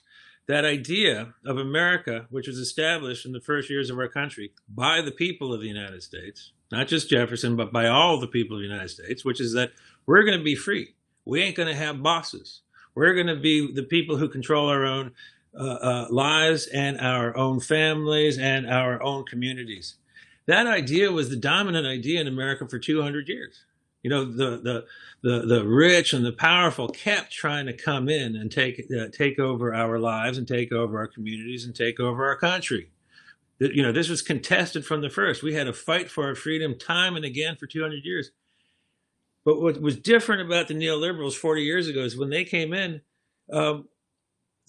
that 0.48 0.66
idea 0.66 1.32
of 1.46 1.56
America, 1.56 2.26
which 2.28 2.46
was 2.46 2.58
established 2.58 3.24
in 3.24 3.32
the 3.32 3.40
first 3.40 3.70
years 3.70 3.88
of 3.88 3.98
our 3.98 4.08
country 4.08 4.52
by 4.68 5.00
the 5.00 5.10
people 5.10 5.54
of 5.54 5.62
the 5.62 5.68
United 5.68 6.02
States, 6.02 6.52
not 6.70 6.86
just 6.86 7.08
Jefferson, 7.08 7.56
but 7.56 7.72
by 7.72 7.86
all 7.86 8.20
the 8.20 8.26
people 8.26 8.56
of 8.56 8.60
the 8.60 8.68
United 8.68 8.90
States, 8.90 9.24
which 9.24 9.40
is 9.40 9.54
that 9.54 9.70
we're 10.04 10.24
going 10.24 10.36
to 10.36 10.44
be 10.44 10.56
free. 10.56 10.94
We 11.24 11.40
ain't 11.40 11.56
going 11.56 11.68
to 11.70 11.74
have 11.74 12.02
bosses. 12.02 12.60
We're 12.94 13.14
going 13.14 13.28
to 13.28 13.36
be 13.36 13.72
the 13.72 13.84
people 13.84 14.18
who 14.18 14.28
control 14.28 14.68
our 14.68 14.84
own 14.84 15.12
uh, 15.58 15.62
uh, 15.62 16.06
lives 16.10 16.66
and 16.66 16.98
our 16.98 17.36
own 17.36 17.60
families 17.60 18.38
and 18.38 18.66
our 18.66 19.02
own 19.02 19.24
communities. 19.24 19.96
That 20.46 20.66
idea 20.66 21.12
was 21.12 21.28
the 21.28 21.36
dominant 21.36 21.86
idea 21.86 22.20
in 22.20 22.26
America 22.26 22.66
for 22.66 22.78
200 22.78 23.28
years. 23.28 23.64
You 24.02 24.10
know, 24.10 24.24
the, 24.24 24.56
the, 24.62 24.84
the, 25.22 25.46
the 25.46 25.64
rich 25.64 26.12
and 26.12 26.24
the 26.24 26.32
powerful 26.32 26.88
kept 26.88 27.30
trying 27.32 27.66
to 27.66 27.72
come 27.72 28.08
in 28.08 28.34
and 28.34 28.50
take, 28.50 28.82
uh, 28.98 29.08
take 29.12 29.38
over 29.38 29.74
our 29.74 29.98
lives 29.98 30.38
and 30.38 30.48
take 30.48 30.72
over 30.72 30.98
our 30.98 31.06
communities 31.06 31.64
and 31.64 31.74
take 31.74 32.00
over 32.00 32.26
our 32.26 32.36
country. 32.36 32.90
You 33.60 33.82
know, 33.82 33.92
this 33.92 34.08
was 34.08 34.22
contested 34.22 34.84
from 34.84 35.02
the 35.02 35.10
first. 35.10 35.42
We 35.42 35.54
had 35.54 35.68
a 35.68 35.72
fight 35.72 36.10
for 36.10 36.26
our 36.26 36.34
freedom 36.34 36.76
time 36.76 37.14
and 37.14 37.24
again 37.24 37.56
for 37.56 37.66
200 37.66 38.04
years. 38.04 38.32
But 39.44 39.60
what 39.60 39.80
was 39.80 39.96
different 39.96 40.42
about 40.42 40.68
the 40.68 40.74
neoliberals 40.74 41.34
40 41.34 41.62
years 41.62 41.88
ago 41.88 42.00
is 42.00 42.16
when 42.16 42.30
they 42.30 42.44
came 42.44 42.72
in, 42.72 43.02
um, 43.52 43.88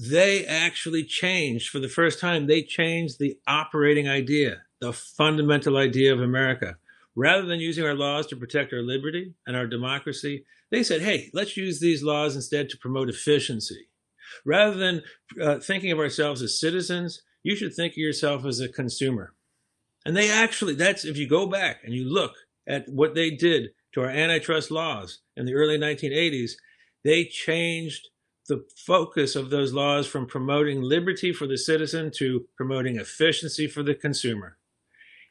they 0.09 0.45
actually 0.45 1.03
changed 1.03 1.69
for 1.69 1.79
the 1.79 1.87
first 1.87 2.19
time. 2.19 2.45
They 2.45 2.61
changed 2.61 3.19
the 3.19 3.37
operating 3.47 4.09
idea, 4.09 4.63
the 4.81 4.91
fundamental 4.91 5.77
idea 5.77 6.13
of 6.13 6.19
America. 6.19 6.77
Rather 7.15 7.45
than 7.45 7.59
using 7.59 7.85
our 7.85 7.93
laws 7.93 8.27
to 8.27 8.35
protect 8.35 8.73
our 8.73 8.81
liberty 8.81 9.33
and 9.47 9.55
our 9.55 9.67
democracy, 9.67 10.45
they 10.71 10.83
said, 10.83 11.01
hey, 11.01 11.29
let's 11.33 11.55
use 11.55 11.79
these 11.79 12.03
laws 12.03 12.35
instead 12.35 12.69
to 12.69 12.77
promote 12.77 13.07
efficiency. 13.07 13.87
Rather 14.43 14.75
than 14.75 15.03
uh, 15.41 15.59
thinking 15.59 15.91
of 15.91 15.99
ourselves 15.99 16.41
as 16.41 16.59
citizens, 16.59 17.21
you 17.43 17.55
should 17.55 17.73
think 17.73 17.93
of 17.93 17.97
yourself 17.97 18.45
as 18.45 18.59
a 18.59 18.67
consumer. 18.67 19.33
And 20.05 20.17
they 20.17 20.29
actually, 20.29 20.73
that's 20.73 21.05
if 21.05 21.15
you 21.17 21.29
go 21.29 21.45
back 21.45 21.81
and 21.83 21.93
you 21.93 22.11
look 22.11 22.33
at 22.67 22.89
what 22.89 23.15
they 23.15 23.29
did 23.29 23.69
to 23.93 24.01
our 24.01 24.09
antitrust 24.09 24.69
laws 24.69 25.19
in 25.37 25.45
the 25.45 25.53
early 25.53 25.77
1980s, 25.77 26.53
they 27.03 27.25
changed 27.25 28.09
the 28.47 28.65
focus 28.75 29.35
of 29.35 29.49
those 29.49 29.73
laws 29.73 30.07
from 30.07 30.25
promoting 30.25 30.81
liberty 30.81 31.31
for 31.31 31.47
the 31.47 31.57
citizen 31.57 32.11
to 32.17 32.45
promoting 32.57 32.97
efficiency 32.97 33.67
for 33.67 33.83
the 33.83 33.95
consumer. 33.95 34.57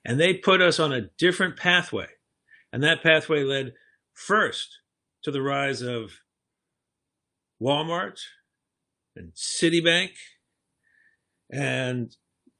And 0.04 0.18
they 0.18 0.34
put 0.34 0.60
us 0.60 0.80
on 0.80 0.92
a 0.92 1.08
different 1.18 1.56
pathway. 1.56 2.08
And 2.72 2.82
that 2.82 3.02
pathway 3.02 3.44
led 3.44 3.74
first 4.14 4.78
to 5.22 5.30
the 5.30 5.42
rise 5.42 5.82
of 5.82 6.12
Walmart 7.62 8.18
and 9.14 9.32
Citibank 9.34 10.12
and 11.50 12.14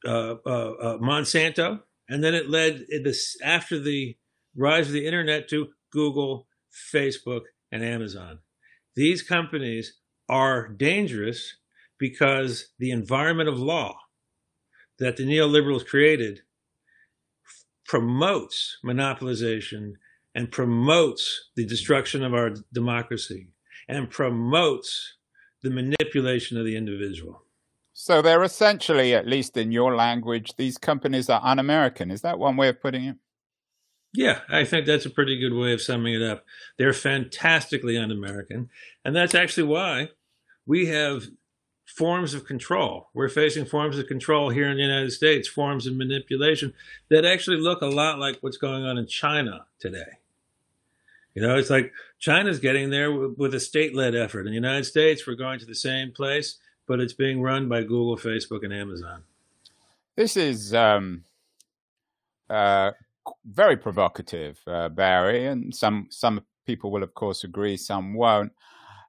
uh, 0.07 0.35
uh, 0.47 0.73
uh, 0.73 0.99
Monsanto. 0.99 1.81
And 2.09 2.23
then 2.23 2.35
it 2.35 2.51
led 2.51 2.85
this, 3.03 3.37
after 3.43 3.79
the 3.79 4.17
rise 4.55 4.89
of 4.89 4.93
the 4.93 5.07
internet 5.07 5.49
to 5.49 5.69
Google, 5.91 6.47
Facebook, 6.95 7.43
and 7.73 7.83
Amazon. 7.83 8.41
These 8.95 9.23
companies 9.23 9.95
are 10.33 10.67
dangerous 10.67 11.57
because 11.99 12.69
the 12.79 12.91
environment 12.91 13.51
of 13.51 13.59
law 13.59 13.95
that 14.99 15.19
the 15.19 15.27
neoliberals 15.27 15.87
created 15.87 16.41
promotes 17.87 18.79
monopolization 18.83 19.93
and 20.35 20.51
promotes 20.51 21.51
the 21.55 21.67
destruction 21.67 22.25
of 22.25 22.33
our 22.33 22.55
democracy 22.73 23.49
and 23.87 24.11
promotes 24.11 25.19
the 25.63 25.69
manipulation 25.69 26.57
of 26.57 26.65
the 26.65 26.77
individual. 26.77 27.43
So 27.93 28.23
they're 28.23 28.43
essentially, 28.43 29.15
at 29.15 29.27
least 29.27 29.59
in 29.59 29.71
your 29.71 29.95
language, 29.95 30.55
these 30.57 30.79
companies 30.79 31.29
are 31.29 31.43
un 31.45 31.59
American. 31.59 32.11
Is 32.11 32.23
that 32.23 32.39
one 32.39 32.57
way 32.57 32.71
of 32.71 32.81
putting 32.81 33.05
it? 33.05 33.17
Yeah, 34.15 34.41
I 34.49 34.65
think 34.65 34.87
that's 34.87 35.05
a 35.05 35.11
pretty 35.11 35.39
good 35.39 35.55
way 35.55 35.75
of 35.75 35.83
summing 35.83 36.15
it 36.15 36.23
up. 36.23 36.47
They're 36.79 36.95
fantastically 36.95 37.99
un 37.99 38.11
American. 38.11 38.71
And 39.05 39.15
that's 39.15 39.35
actually 39.35 39.65
why 39.65 40.09
we 40.67 40.87
have 40.87 41.25
forms 41.87 42.35
of 42.35 42.47
control. 42.47 43.09
We're 43.15 43.29
facing 43.29 43.67
forms 43.67 43.99
of 43.99 44.07
control 44.07 44.51
here 44.51 44.71
in 44.71 44.77
the 44.77 44.83
United 44.83 45.11
States, 45.11 45.49
forms 45.49 45.87
of 45.87 45.95
manipulation 45.95 46.73
that 47.11 47.25
actually 47.25 47.59
look 47.59 47.83
a 47.83 47.87
lot 47.87 48.19
like 48.19 48.39
what's 48.41 48.57
going 48.57 48.85
on 48.85 48.99
in 48.99 49.07
China 49.07 49.67
today. 49.79 50.19
You 51.35 51.43
know, 51.43 51.57
it's 51.57 51.71
like 51.71 51.93
China's 52.19 52.59
getting 52.59 52.91
there 52.91 53.11
with 53.11 53.55
a 53.55 53.61
state 53.61 53.95
led 53.95 54.15
effort. 54.15 54.41
In 54.41 54.47
the 54.47 54.53
United 54.53 54.85
States, 54.85 55.27
we're 55.27 55.35
going 55.35 55.59
to 55.61 55.67
the 55.67 55.75
same 55.75 56.13
place, 56.13 56.59
but 56.87 57.01
it's 57.01 57.15
being 57.15 57.41
run 57.41 57.69
by 57.69 57.83
Google, 57.83 58.17
Facebook, 58.17 58.65
and 58.65 58.73
Amazon. 58.73 59.23
This 60.15 60.37
is 60.37 60.75
um, 60.75 61.25
uh, 62.51 62.93
very 63.47 63.79
provocative, 63.79 64.61
uh, 64.67 64.91
Barry, 64.91 65.47
and 65.47 65.75
some, 65.75 66.09
some 66.11 66.43
people 66.67 66.91
will, 66.91 67.03
of 67.03 67.15
course, 67.15 67.45
agree, 67.45 67.79
some 67.79 68.13
won't. 68.13 68.53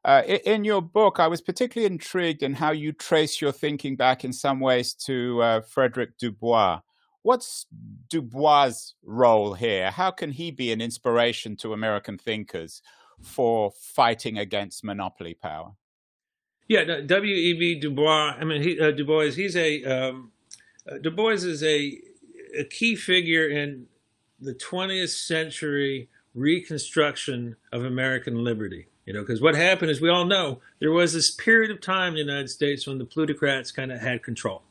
Uh, 0.06 0.22
in 0.46 0.66
your 0.66 0.82
book, 0.82 1.20
I 1.20 1.28
was 1.28 1.42
particularly 1.42 1.92
intrigued 1.92 2.44
in 2.44 2.56
how 2.56 2.72
you 2.72 2.92
trace 2.92 3.40
your 3.40 3.54
thinking 3.54 3.96
back 3.96 4.26
in 4.26 4.34
some 4.34 4.60
ways 4.60 4.94
to 5.06 5.42
uh, 5.42 5.62
Frederick 5.62 6.18
Du 6.18 6.32
Bois. 6.32 6.82
What's 7.22 7.68
Du 8.10 8.22
Bois' 8.22 8.92
role 9.02 9.54
here? 9.54 9.92
How 9.92 10.12
can 10.12 10.32
he 10.32 10.52
be 10.52 10.74
an 10.74 10.82
inspiration 10.82 11.56
to 11.58 11.72
American 11.72 12.18
thinkers 12.18 12.82
for 13.22 13.72
fighting 13.72 14.38
against 14.38 14.84
monopoly 14.84 15.34
power? 15.34 15.72
Yeah, 16.68 17.02
W.E.B. 17.06 17.80
Du 17.80 17.90
Bois. 17.90 18.36
I 18.38 18.44
mean, 18.44 18.62
he, 18.62 18.80
uh, 18.80 18.92
Du 18.92 19.06
Bois. 19.06 19.32
He's 19.32 19.56
a 19.56 19.84
um, 19.86 20.32
uh, 20.90 20.98
Du 20.98 21.12
Bois 21.12 21.44
is 21.44 21.64
a, 21.64 21.98
a 22.58 22.66
key 22.66 22.98
figure 22.98 23.48
in 23.48 23.88
the 24.40 24.54
20th 24.54 25.10
century 25.10 26.10
reconstruction 26.34 27.56
of 27.72 27.86
American 27.86 28.44
liberty. 28.44 28.88
You 29.06 29.14
know, 29.14 29.22
because 29.22 29.42
what 29.42 29.56
happened 29.56 29.92
is 29.92 30.00
we 30.00 30.10
all 30.10 30.26
know 30.26 30.60
there 30.80 30.92
was 30.92 31.14
this 31.14 31.30
period 31.30 31.72
of 31.72 31.82
time 31.82 32.10
in 32.10 32.26
the 32.26 32.32
United 32.32 32.50
States 32.50 32.88
when 32.88 33.00
the 33.00 33.06
plutocrats 33.06 33.72
kind 33.72 33.92
of 33.92 34.00
had 34.00 34.24
control. 34.24 34.62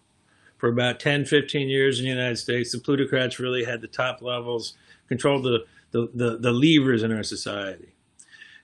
For 0.56 0.68
about 0.68 1.00
10, 1.00 1.26
15 1.26 1.68
years 1.68 1.98
in 1.98 2.04
the 2.04 2.10
United 2.10 2.36
States, 2.36 2.72
the 2.72 2.78
plutocrats 2.78 3.38
really 3.38 3.64
had 3.64 3.80
the 3.80 3.88
top 3.88 4.22
levels, 4.22 4.74
controlled 5.08 5.42
the, 5.42 5.66
the, 5.90 6.08
the, 6.14 6.38
the 6.38 6.52
levers 6.52 7.02
in 7.02 7.12
our 7.12 7.24
society. 7.24 7.92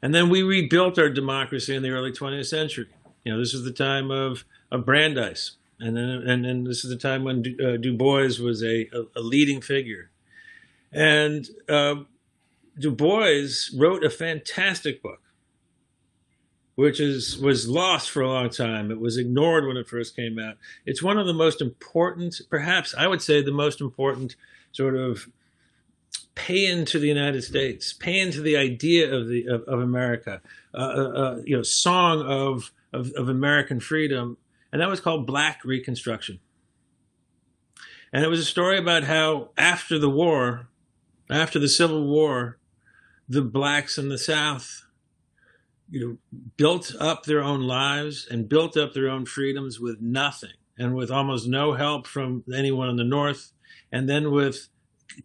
And 0.00 0.14
then 0.14 0.30
we 0.30 0.42
rebuilt 0.42 0.98
our 0.98 1.10
democracy 1.10 1.75
in 1.75 1.82
the 1.82 1.90
early 1.90 2.12
20th 2.12 2.46
century. 2.46 2.87
You 3.25 3.32
know, 3.32 3.38
this 3.38 3.52
is 3.52 3.64
the 3.64 3.72
time 3.72 4.10
of, 4.10 4.44
of 4.70 4.87
Brandeis. 4.87 5.56
And 5.80 5.96
then, 5.96 6.08
and 6.08 6.44
then 6.44 6.64
this 6.64 6.84
is 6.84 6.90
the 6.90 6.96
time 6.96 7.25
when 7.25 7.42
Du, 7.42 7.56
uh, 7.75 7.76
du 7.76 7.96
Bois 7.96 8.40
was 8.40 8.62
a, 8.62 8.88
a, 8.92 9.04
a, 9.16 9.20
leading 9.20 9.60
figure. 9.60 10.10
And 10.92 11.48
uh, 11.68 11.96
Du 12.78 12.90
Bois 12.90 13.48
wrote 13.76 14.04
a 14.04 14.10
fantastic 14.10 15.02
book 15.02 15.20
which 16.78 17.00
is 17.00 17.37
was 17.37 17.68
lost 17.68 18.08
for 18.08 18.23
a 18.23 18.28
long 18.28 18.49
time. 18.49 18.92
It 18.92 19.00
was 19.00 19.16
ignored 19.16 19.66
when 19.66 19.76
it 19.76 19.88
first 19.88 20.14
came 20.14 20.38
out. 20.38 20.58
It's 20.87 21.02
one 21.02 21.18
of 21.18 21.26
the 21.26 21.35
most 21.35 21.61
important, 21.61 22.40
perhaps 22.49 22.94
I 22.97 23.08
would 23.08 23.20
say, 23.20 23.42
the 23.42 23.50
most 23.50 23.80
important 23.80 24.37
sort 24.70 24.94
of 24.94 25.28
pay 26.37 26.66
into 26.66 27.00
the 27.00 27.08
United 27.08 27.42
States, 27.42 27.92
pay 27.92 28.20
into 28.20 28.40
the 28.42 28.56
idea 28.56 29.12
of 29.12 29.26
the 29.26 29.49
of, 29.49 29.62
of 29.62 29.80
America, 29.80 30.40
uh, 30.73 30.78
uh, 30.78 31.08
uh, 31.08 31.37
you 31.44 31.56
know, 31.56 31.64
song 31.64 32.23
of, 32.25 32.70
of 32.92 33.11
of 33.16 33.28
American 33.28 33.80
freedom, 33.80 34.37
and 34.70 34.80
that 34.80 34.88
was 34.88 35.00
called 35.00 35.26
Black 35.26 35.64
Reconstruction. 35.64 36.38
And 38.12 38.25
it 38.25 38.28
was 38.28 38.38
a 38.38 38.44
story 38.44 38.78
about 38.78 39.02
how 39.02 39.50
after 39.58 39.99
the 39.99 40.08
war, 40.08 40.68
after 41.28 41.58
the 41.58 41.68
Civil 41.68 42.06
War, 42.06 42.56
the 43.28 43.42
blacks 43.42 43.99
in 43.99 44.11
the 44.11 44.16
South 44.16 44.85
you 45.90 46.00
know, 46.00 46.40
built 46.57 46.95
up 47.00 47.25
their 47.25 47.42
own 47.42 47.62
lives 47.62 48.26
and 48.30 48.49
built 48.49 48.76
up 48.76 48.92
their 48.92 49.09
own 49.09 49.26
freedoms 49.26 49.80
with 49.80 50.00
nothing 50.00 50.52
and 50.78 50.95
with 50.95 51.11
almost 51.11 51.49
no 51.49 51.73
help 51.73 52.07
from 52.07 52.45
anyone 52.54 52.88
in 52.88 52.97
the 52.97 53.04
North, 53.04 53.52
and 53.90 54.09
then 54.09 54.30
with 54.30 54.68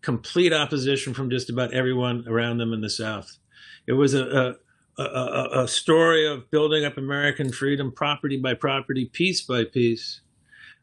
complete 0.01 0.53
opposition 0.53 1.13
from 1.13 1.29
just 1.29 1.49
about 1.49 1.73
everyone 1.73 2.25
around 2.27 2.57
them 2.57 2.73
in 2.73 2.81
the 2.81 2.89
South. 2.89 3.37
It 3.85 3.93
was 3.93 4.13
a, 4.13 4.55
a, 4.97 5.03
a, 5.03 5.63
a 5.63 5.67
story 5.67 6.25
of 6.25 6.49
building 6.49 6.85
up 6.85 6.97
American 6.97 7.51
freedom, 7.51 7.91
property 7.91 8.37
by 8.37 8.53
property, 8.53 9.05
piece 9.05 9.41
by 9.41 9.65
piece, 9.65 10.21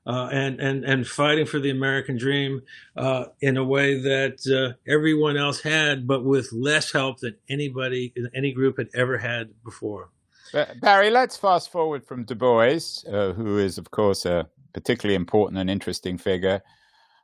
uh, 0.06 0.28
and 0.32 0.60
and 0.60 0.84
and 0.84 1.06
fighting 1.06 1.46
for 1.46 1.58
the 1.58 1.70
American 1.70 2.16
dream 2.16 2.62
uh, 2.96 3.24
in 3.40 3.56
a 3.56 3.64
way 3.64 4.00
that 4.00 4.40
uh, 4.48 4.74
everyone 4.90 5.36
else 5.36 5.60
had, 5.60 6.06
but 6.06 6.24
with 6.24 6.52
less 6.52 6.92
help 6.92 7.18
than 7.20 7.36
anybody, 7.48 8.12
any 8.34 8.52
group 8.52 8.78
had 8.78 8.88
ever 8.94 9.18
had 9.18 9.50
before. 9.64 10.10
Barry, 10.80 11.10
let's 11.10 11.36
fast 11.36 11.70
forward 11.70 12.04
from 12.04 12.24
Du 12.24 12.34
Bois, 12.34 12.80
uh, 13.08 13.32
who 13.32 13.58
is, 13.58 13.78
of 13.78 13.90
course, 13.92 14.24
a 14.24 14.48
particularly 14.72 15.14
important 15.14 15.60
and 15.60 15.70
interesting 15.70 16.18
figure, 16.18 16.60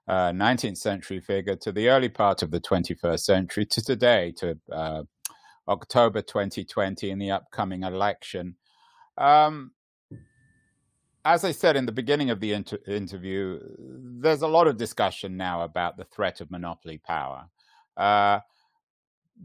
19th 0.08 0.72
uh, 0.72 0.74
century 0.74 1.20
figure, 1.20 1.56
to 1.56 1.72
the 1.72 1.88
early 1.88 2.08
part 2.08 2.42
of 2.42 2.52
the 2.52 2.60
21st 2.60 3.20
century, 3.20 3.66
to 3.66 3.82
today, 3.82 4.32
to 4.36 4.56
uh, 4.70 5.02
October 5.66 6.22
2020 6.22 7.10
in 7.10 7.18
the 7.18 7.32
upcoming 7.32 7.82
election. 7.82 8.54
Um, 9.18 9.72
as 11.26 11.44
I 11.44 11.50
said 11.50 11.76
in 11.76 11.86
the 11.86 11.92
beginning 11.92 12.30
of 12.30 12.38
the 12.38 12.52
inter- 12.52 12.78
interview, 12.86 13.58
there's 13.78 14.42
a 14.42 14.46
lot 14.46 14.68
of 14.68 14.76
discussion 14.76 15.36
now 15.36 15.62
about 15.62 15.96
the 15.96 16.04
threat 16.04 16.40
of 16.40 16.52
monopoly 16.52 16.98
power. 16.98 17.48
Uh, 17.96 18.38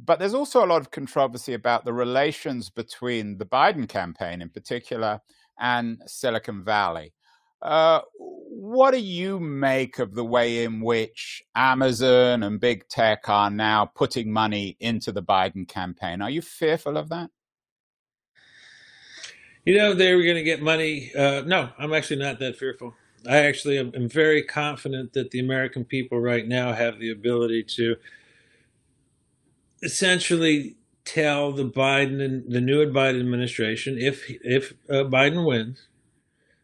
but 0.05 0.19
there's 0.19 0.35
also 0.35 0.63
a 0.63 0.67
lot 0.67 0.81
of 0.81 0.91
controversy 0.91 1.55
about 1.55 1.83
the 1.83 1.91
relations 1.91 2.69
between 2.69 3.39
the 3.39 3.45
Biden 3.45 3.89
campaign 3.89 4.43
in 4.43 4.50
particular 4.50 5.21
and 5.59 5.97
Silicon 6.05 6.63
Valley. 6.63 7.13
Uh, 7.63 8.01
what 8.17 8.91
do 8.91 9.00
you 9.00 9.39
make 9.39 9.97
of 9.97 10.13
the 10.13 10.23
way 10.23 10.63
in 10.63 10.81
which 10.81 11.41
Amazon 11.55 12.43
and 12.43 12.59
big 12.59 12.88
tech 12.89 13.27
are 13.27 13.50
now 13.50 13.85
putting 13.85 14.31
money 14.31 14.77
into 14.79 15.11
the 15.11 15.23
Biden 15.23 15.67
campaign? 15.67 16.21
Are 16.21 16.29
you 16.29 16.43
fearful 16.43 16.95
of 16.95 17.09
that? 17.09 17.31
You 19.65 19.77
know, 19.77 19.94
they 19.94 20.15
were 20.15 20.24
going 20.24 20.36
to 20.36 20.44
get 20.44 20.62
money. 20.62 21.12
Uh, 21.15 21.44
no, 21.46 21.70
I'm 21.77 21.94
actually 21.94 22.18
not 22.18 22.39
that 22.39 22.58
fearful. 22.58 22.96
I 23.30 23.38
actually 23.38 23.77
am, 23.77 23.91
am, 23.96 24.10
very 24.10 24.41
confident 24.41 25.13
that 25.13 25.30
the 25.30 25.39
American 25.39 25.86
people 25.86 26.20
right 26.20 26.48
now 26.48 26.74
have 26.74 26.98
the 26.98 27.12
ability 27.12 27.63
to 27.75 27.98
essentially 29.84 30.75
tell 31.06 31.51
the 31.51 31.65
Biden 31.65 32.50
the 32.50 32.62
new 32.62 32.84
Biden 32.88 33.20
administration, 33.20 33.98
if 34.00 34.27
if 34.44 34.74
uh, 34.89 35.03
Biden 35.03 35.46
wins, 35.46 35.88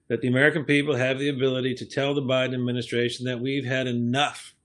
that 0.07 0.21
the 0.21 0.27
American 0.27 0.63
people 0.63 0.95
have 0.95 1.19
the 1.19 1.29
ability 1.29 1.75
to 1.75 1.85
tell 1.85 2.15
the 2.15 2.21
Biden 2.21 2.55
administration 2.55 3.25
that 3.25 3.39
we've 3.39 3.65
had 3.65 3.85
enough 3.85 4.55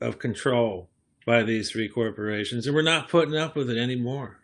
of 0.00 0.18
control 0.18 0.88
by 1.26 1.42
these 1.42 1.70
three 1.70 1.88
corporations 1.88 2.66
and 2.66 2.74
we're 2.74 2.82
not 2.82 3.08
putting 3.08 3.36
up 3.36 3.54
with 3.54 3.70
it 3.70 3.78
anymore. 3.78 4.40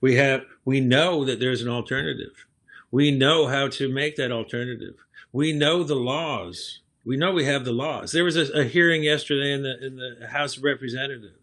We 0.00 0.16
have 0.16 0.42
we 0.64 0.80
know 0.80 1.24
that 1.24 1.40
there's 1.40 1.62
an 1.62 1.68
alternative. 1.68 2.46
We 2.90 3.10
know 3.10 3.46
how 3.46 3.68
to 3.68 3.88
make 3.88 4.16
that 4.16 4.32
alternative. 4.32 4.94
We 5.32 5.52
know 5.52 5.82
the 5.84 5.94
laws. 5.94 6.80
We 7.04 7.16
know 7.16 7.32
we 7.32 7.44
have 7.44 7.64
the 7.64 7.72
laws. 7.72 8.12
There 8.12 8.24
was 8.24 8.36
a, 8.36 8.50
a 8.52 8.64
hearing 8.64 9.02
yesterday 9.02 9.52
in 9.52 9.62
the 9.62 9.86
in 9.86 9.96
the 9.96 10.28
House 10.28 10.56
of 10.56 10.64
Representatives, 10.64 11.34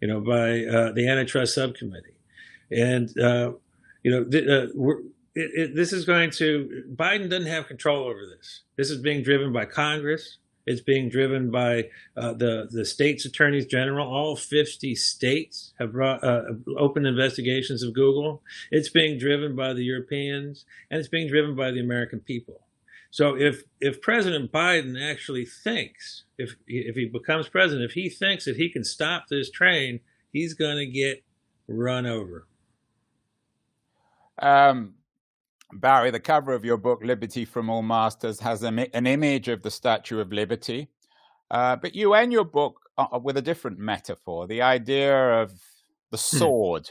you 0.00 0.08
know, 0.08 0.20
by 0.20 0.64
uh, 0.64 0.92
the 0.92 1.08
antitrust 1.08 1.54
subcommittee, 1.54 2.16
and 2.70 3.08
uh, 3.18 3.52
you 4.02 4.10
know, 4.10 4.24
th- 4.24 4.48
uh, 4.48 4.66
it, 5.34 5.50
it, 5.54 5.74
this 5.76 5.92
is 5.92 6.04
going 6.04 6.30
to 6.32 6.84
Biden 6.94 7.28
doesn't 7.28 7.46
have 7.46 7.66
control 7.66 8.04
over 8.04 8.24
this. 8.26 8.62
This 8.76 8.90
is 8.90 8.98
being 8.98 9.22
driven 9.22 9.52
by 9.52 9.66
Congress. 9.66 10.37
It's 10.68 10.82
being 10.82 11.08
driven 11.08 11.50
by 11.50 11.88
uh, 12.14 12.34
the 12.34 12.68
the 12.70 12.84
states' 12.84 13.24
attorneys 13.24 13.64
general. 13.64 14.06
All 14.06 14.36
50 14.36 14.94
states 14.94 15.72
have 15.78 15.92
brought, 15.92 16.22
uh, 16.22 16.42
opened 16.76 17.06
investigations 17.06 17.82
of 17.82 17.94
Google. 17.94 18.42
It's 18.70 18.90
being 18.90 19.18
driven 19.18 19.56
by 19.56 19.72
the 19.72 19.82
Europeans, 19.82 20.66
and 20.90 21.00
it's 21.00 21.08
being 21.08 21.28
driven 21.28 21.56
by 21.56 21.70
the 21.70 21.80
American 21.80 22.20
people. 22.20 22.60
So 23.10 23.34
if 23.34 23.62
if 23.80 24.02
President 24.02 24.52
Biden 24.52 25.00
actually 25.00 25.46
thinks, 25.46 26.24
if 26.36 26.56
if 26.66 26.96
he 26.96 27.06
becomes 27.06 27.48
president, 27.48 27.90
if 27.90 27.94
he 27.94 28.10
thinks 28.10 28.44
that 28.44 28.56
he 28.56 28.68
can 28.68 28.84
stop 28.84 29.28
this 29.28 29.50
train, 29.50 30.00
he's 30.30 30.52
going 30.52 30.76
to 30.76 30.86
get 30.86 31.24
run 31.66 32.04
over. 32.04 32.46
Um, 34.38 34.94
Barry, 35.72 36.10
the 36.10 36.20
cover 36.20 36.54
of 36.54 36.64
your 36.64 36.78
book, 36.78 37.02
Liberty 37.04 37.44
from 37.44 37.68
All 37.68 37.82
Masters, 37.82 38.40
has 38.40 38.62
a, 38.62 38.68
an 38.96 39.06
image 39.06 39.48
of 39.48 39.62
the 39.62 39.70
Statue 39.70 40.18
of 40.20 40.32
Liberty. 40.32 40.88
Uh, 41.50 41.76
but 41.76 41.94
you 41.94 42.14
end 42.14 42.32
your 42.32 42.44
book 42.44 42.80
uh, 42.96 43.06
uh, 43.12 43.18
with 43.18 43.36
a 43.36 43.42
different 43.42 43.78
metaphor 43.78 44.46
the 44.46 44.62
idea 44.62 45.40
of 45.40 45.50
the 46.10 46.16
hmm. 46.16 46.38
sword, 46.38 46.90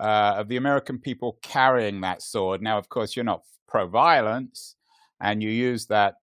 uh, 0.00 0.34
of 0.36 0.48
the 0.48 0.56
American 0.56 0.98
people 0.98 1.38
carrying 1.42 2.00
that 2.00 2.22
sword. 2.22 2.62
Now, 2.62 2.78
of 2.78 2.88
course, 2.88 3.16
you're 3.16 3.24
not 3.24 3.42
pro 3.68 3.86
violence, 3.86 4.76
and 5.20 5.42
you 5.42 5.50
use 5.50 5.86
that 5.86 6.14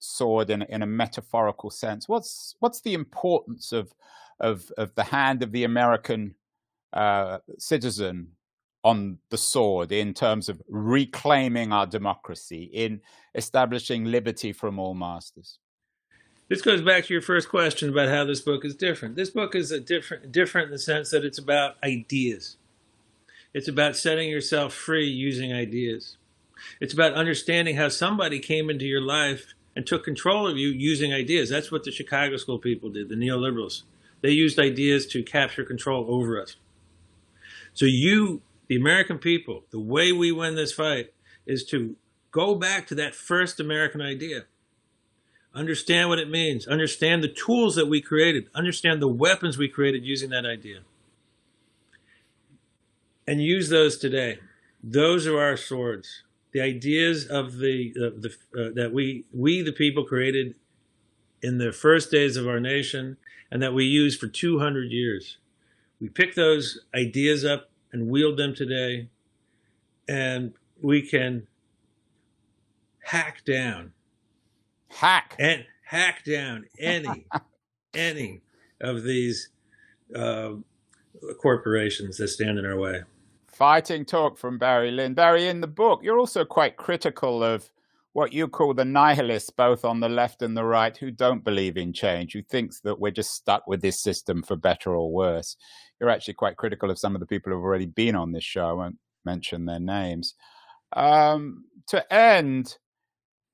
sword 0.00 0.50
in, 0.50 0.62
in 0.62 0.82
a 0.82 0.86
metaphorical 0.86 1.70
sense. 1.70 2.08
What's, 2.08 2.56
what's 2.60 2.82
the 2.82 2.94
importance 2.94 3.72
of, 3.72 3.92
of, 4.40 4.70
of 4.76 4.94
the 4.94 5.04
hand 5.04 5.42
of 5.42 5.52
the 5.52 5.64
American 5.64 6.34
uh, 6.92 7.38
citizen 7.58 8.28
on 8.84 9.18
the 9.30 9.38
sword 9.38 9.92
in 9.92 10.14
terms 10.14 10.48
of 10.48 10.62
reclaiming 10.68 11.72
our 11.72 11.86
democracy, 11.86 12.64
in 12.72 13.00
establishing 13.34 14.04
liberty 14.04 14.52
from 14.52 14.78
all 14.78 14.94
masters. 14.94 15.58
This 16.48 16.62
goes 16.62 16.80
back 16.80 17.04
to 17.04 17.12
your 17.12 17.20
first 17.20 17.50
question 17.50 17.90
about 17.90 18.08
how 18.08 18.24
this 18.24 18.40
book 18.40 18.64
is 18.64 18.74
different. 18.74 19.16
This 19.16 19.30
book 19.30 19.54
is 19.54 19.70
a 19.70 19.80
different 19.80 20.32
different 20.32 20.66
in 20.66 20.72
the 20.72 20.78
sense 20.78 21.10
that 21.10 21.24
it's 21.24 21.38
about 21.38 21.76
ideas. 21.84 22.56
It's 23.52 23.68
about 23.68 23.96
setting 23.96 24.30
yourself 24.30 24.72
free 24.72 25.06
using 25.06 25.52
ideas. 25.52 26.16
It's 26.80 26.94
about 26.94 27.14
understanding 27.14 27.76
how 27.76 27.88
somebody 27.88 28.38
came 28.40 28.70
into 28.70 28.84
your 28.84 29.00
life 29.00 29.54
and 29.76 29.86
took 29.86 30.04
control 30.04 30.46
of 30.46 30.56
you 30.56 30.68
using 30.68 31.12
ideas. 31.12 31.50
That's 31.50 31.70
what 31.70 31.84
the 31.84 31.92
Chicago 31.92 32.36
School 32.36 32.58
people 32.58 32.90
did, 32.90 33.08
the 33.08 33.14
neoliberals. 33.14 33.82
They 34.22 34.30
used 34.30 34.58
ideas 34.58 35.06
to 35.08 35.22
capture 35.22 35.64
control 35.64 36.06
over 36.08 36.40
us. 36.40 36.56
So 37.74 37.84
you 37.86 38.42
the 38.68 38.76
American 38.76 39.18
people, 39.18 39.64
the 39.70 39.80
way 39.80 40.12
we 40.12 40.30
win 40.30 40.54
this 40.54 40.72
fight 40.72 41.12
is 41.46 41.64
to 41.64 41.96
go 42.30 42.54
back 42.54 42.86
to 42.86 42.94
that 42.94 43.14
first 43.14 43.58
American 43.58 44.00
idea. 44.00 44.44
Understand 45.54 46.10
what 46.10 46.18
it 46.18 46.30
means. 46.30 46.68
Understand 46.68 47.24
the 47.24 47.28
tools 47.28 47.74
that 47.74 47.86
we 47.86 48.00
created. 48.02 48.48
Understand 48.54 49.00
the 49.00 49.08
weapons 49.08 49.56
we 49.56 49.68
created 49.68 50.04
using 50.04 50.30
that 50.30 50.44
idea. 50.44 50.80
And 53.26 53.42
use 53.42 53.70
those 53.70 53.96
today. 53.96 54.38
Those 54.82 55.26
are 55.26 55.40
our 55.40 55.56
swords. 55.56 56.22
The 56.52 56.60
ideas 56.60 57.26
of 57.26 57.58
the, 57.58 57.92
uh, 57.96 58.10
the 58.20 58.34
uh, 58.54 58.72
that 58.74 58.92
we 58.92 59.24
we 59.32 59.60
the 59.60 59.72
people 59.72 60.04
created 60.04 60.54
in 61.42 61.58
the 61.58 61.72
first 61.72 62.10
days 62.10 62.36
of 62.36 62.48
our 62.48 62.60
nation 62.60 63.16
and 63.50 63.62
that 63.62 63.74
we 63.74 63.84
use 63.84 64.16
for 64.16 64.28
200 64.28 64.90
years. 64.90 65.38
We 66.00 66.08
pick 66.08 66.34
those 66.34 66.80
ideas 66.94 67.44
up 67.44 67.70
and 67.92 68.08
wield 68.08 68.38
them 68.38 68.54
today, 68.54 69.08
and 70.08 70.54
we 70.80 71.02
can 71.02 71.46
hack 73.00 73.44
down, 73.44 73.92
hack 74.88 75.34
and 75.38 75.64
hack 75.84 76.24
down 76.24 76.66
any 76.78 77.26
any 77.94 78.40
of 78.80 79.02
these 79.02 79.48
uh, 80.14 80.52
corporations 81.40 82.16
that 82.18 82.28
stand 82.28 82.58
in 82.58 82.66
our 82.66 82.78
way. 82.78 83.02
Fighting 83.46 84.04
talk 84.04 84.38
from 84.38 84.58
Barry 84.58 84.90
Lynn. 84.90 85.14
Barry, 85.14 85.48
in 85.48 85.60
the 85.60 85.66
book, 85.66 86.00
you're 86.02 86.18
also 86.18 86.44
quite 86.44 86.76
critical 86.76 87.42
of 87.42 87.70
what 88.18 88.32
you 88.32 88.48
call 88.48 88.74
the 88.74 88.84
nihilists, 88.84 89.50
both 89.50 89.84
on 89.84 90.00
the 90.00 90.08
left 90.08 90.42
and 90.42 90.56
the 90.56 90.64
right, 90.64 90.96
who 90.96 91.08
don't 91.08 91.44
believe 91.44 91.76
in 91.76 91.92
change, 91.92 92.32
who 92.32 92.42
thinks 92.42 92.80
that 92.80 92.98
we're 92.98 93.12
just 93.12 93.30
stuck 93.30 93.68
with 93.68 93.80
this 93.80 94.02
system 94.02 94.42
for 94.42 94.56
better 94.56 94.90
or 94.96 95.12
worse. 95.12 95.56
You're 96.00 96.10
actually 96.10 96.34
quite 96.34 96.56
critical 96.56 96.90
of 96.90 96.98
some 96.98 97.14
of 97.14 97.20
the 97.20 97.28
people 97.28 97.52
who've 97.52 97.62
already 97.62 97.86
been 97.86 98.16
on 98.16 98.32
this 98.32 98.42
show. 98.42 98.66
I 98.66 98.72
won't 98.72 98.98
mention 99.24 99.66
their 99.66 99.78
names. 99.78 100.34
Um, 100.96 101.66
to 101.86 102.12
end, 102.12 102.78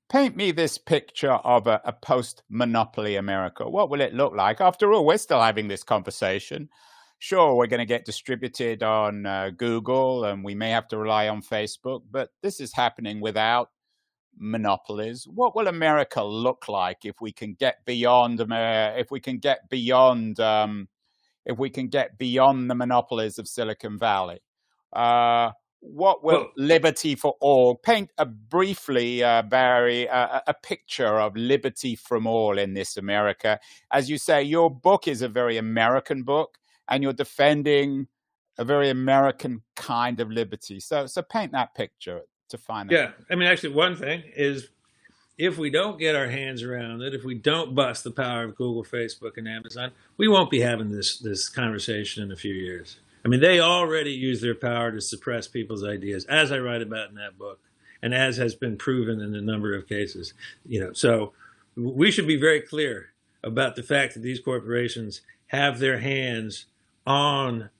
paint 0.09 0.35
me 0.35 0.51
this 0.51 0.79
picture 0.79 1.33
of 1.33 1.67
a, 1.67 1.83
a 1.85 1.93
post 1.93 2.43
monopoly 2.49 3.17
America. 3.17 3.69
What 3.69 3.91
will 3.91 4.01
it 4.01 4.15
look 4.15 4.35
like? 4.35 4.63
After 4.63 4.95
all, 4.95 5.05
we're 5.05 5.19
still 5.19 5.43
having 5.43 5.69
this 5.69 5.85
conversation. 5.85 6.71
Sure, 7.19 7.55
we're 7.55 7.67
going 7.67 7.81
to 7.81 7.85
get 7.85 8.07
distributed 8.07 8.83
on 8.83 9.27
uh, 9.27 9.51
Google 9.55 10.25
and 10.25 10.43
we 10.43 10.55
may 10.55 10.71
have 10.71 10.89
to 10.89 10.97
rely 10.97 11.29
on 11.29 11.43
Facebook, 11.43 12.01
but 12.11 12.31
this 12.43 12.61
is 12.61 12.73
happening 12.73 13.21
without 13.21 13.69
monopolies. 14.39 15.27
What 15.27 15.55
will 15.55 15.69
America 15.69 16.23
look 16.23 16.69
like 16.69 17.05
if 17.05 17.21
we 17.21 17.33
can 17.33 17.55
get 17.55 17.85
beyond 17.85 18.41
if 18.41 19.11
we 19.11 19.21
can 19.21 19.39
get 19.39 19.69
beyond 19.69 20.41
um, 20.41 20.89
if 21.45 21.59
we 21.59 21.71
can 21.71 21.89
get 21.89 22.19
beyond 22.19 22.71
the 22.71 22.75
monopolies 22.75 23.39
of 23.39 23.49
Silicon 23.49 23.99
Valley? 23.99 24.41
Uh, 24.93 25.51
what 25.81 26.25
will 26.25 26.41
well, 26.41 26.53
liberty 26.57 27.15
for 27.15 27.35
all 27.41 27.75
paint 27.75 28.11
a 28.17 28.25
briefly, 28.25 29.23
uh, 29.23 29.43
Barry, 29.43 30.09
uh, 30.09 30.41
a 30.47 30.55
picture 30.55 31.21
of 31.21 31.37
liberty 31.37 31.95
from 31.95 32.27
all 32.27 32.59
in 32.59 32.73
this 32.73 32.97
America? 32.97 33.61
As 33.93 34.09
you 34.09 34.17
say, 34.17 34.43
your 34.43 34.71
book 34.71 35.07
is 35.07 35.21
a 35.21 35.29
very 35.29 35.59
American 35.59 36.23
book, 36.23 36.57
and 36.89 37.03
you're 37.03 37.13
defending 37.13 38.09
a 38.57 38.65
very 38.65 38.89
American 38.89 39.63
kind 39.77 40.21
of 40.21 40.31
liberty. 40.31 40.81
So, 40.81 41.07
so 41.07 41.23
paint 41.23 41.53
that 41.53 41.75
picture 41.75 42.23
to 42.49 42.59
find 42.59 42.91
Yeah, 42.91 43.13
I 43.31 43.35
mean, 43.35 43.49
actually, 43.49 43.75
one 43.75 43.97
thing 43.97 44.23
is 44.37 44.69
if 45.37 45.59
we 45.59 45.71
don't 45.71 45.99
get 45.99 46.15
our 46.15 46.29
hands 46.29 46.63
around 46.63 47.03
it, 47.03 47.15
if 47.15 47.25
we 47.25 47.35
don't 47.35 47.75
bust 47.75 48.05
the 48.05 48.11
power 48.11 48.45
of 48.45 48.57
Google, 48.57 48.85
Facebook, 48.85 49.37
and 49.37 49.49
Amazon, 49.49 49.91
we 50.17 50.29
won't 50.29 50.51
be 50.51 50.61
having 50.61 50.91
this 50.91 51.19
this 51.19 51.49
conversation 51.49 52.23
in 52.23 52.33
a 52.33 52.37
few 52.37 52.55
years. 52.55 52.99
I 53.25 53.29
mean, 53.29 53.41
they 53.41 53.59
already 53.59 54.13
use 54.13 54.43
their 54.43 54.55
power 54.55 54.93
to 54.93 55.01
suppress 55.01 55.49
people's 55.49 55.83
ideas, 55.83 56.27
as 56.27 56.53
I 56.53 56.59
write 56.59 56.83
about 56.83 57.09
in 57.09 57.15
that 57.17 57.39
book, 57.39 57.59
and 58.03 58.15
as 58.15 58.37
has 58.37 58.55
been 58.55 58.77
proven 58.77 59.21
in 59.21 59.35
a 59.35 59.41
number 59.41 59.75
of 59.75 59.89
cases. 59.89 60.35
You 60.67 60.81
know, 60.81 60.93
so 60.93 61.33
we 61.75 62.11
should 62.11 62.27
be 62.27 62.37
very 62.37 62.61
clear 62.61 63.11
about 63.43 63.77
the 63.77 63.83
fact 63.83 64.15
that 64.15 64.21
these 64.21 64.41
corporations 64.41 65.23
have 65.49 65.79
their 65.79 65.99
hands 65.99 66.67
on 67.07 67.71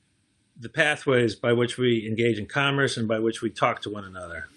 the 0.59 0.69
pathways 0.69 1.35
by 1.35 1.53
which 1.53 1.77
we 1.77 2.07
engage 2.07 2.39
in 2.39 2.47
commerce 2.47 2.97
and 2.97 3.09
by 3.09 3.19
which 3.19 3.43
we 3.43 3.51
talk 3.51 3.83
to 3.83 3.91
one 3.91 4.05
another. 4.05 4.49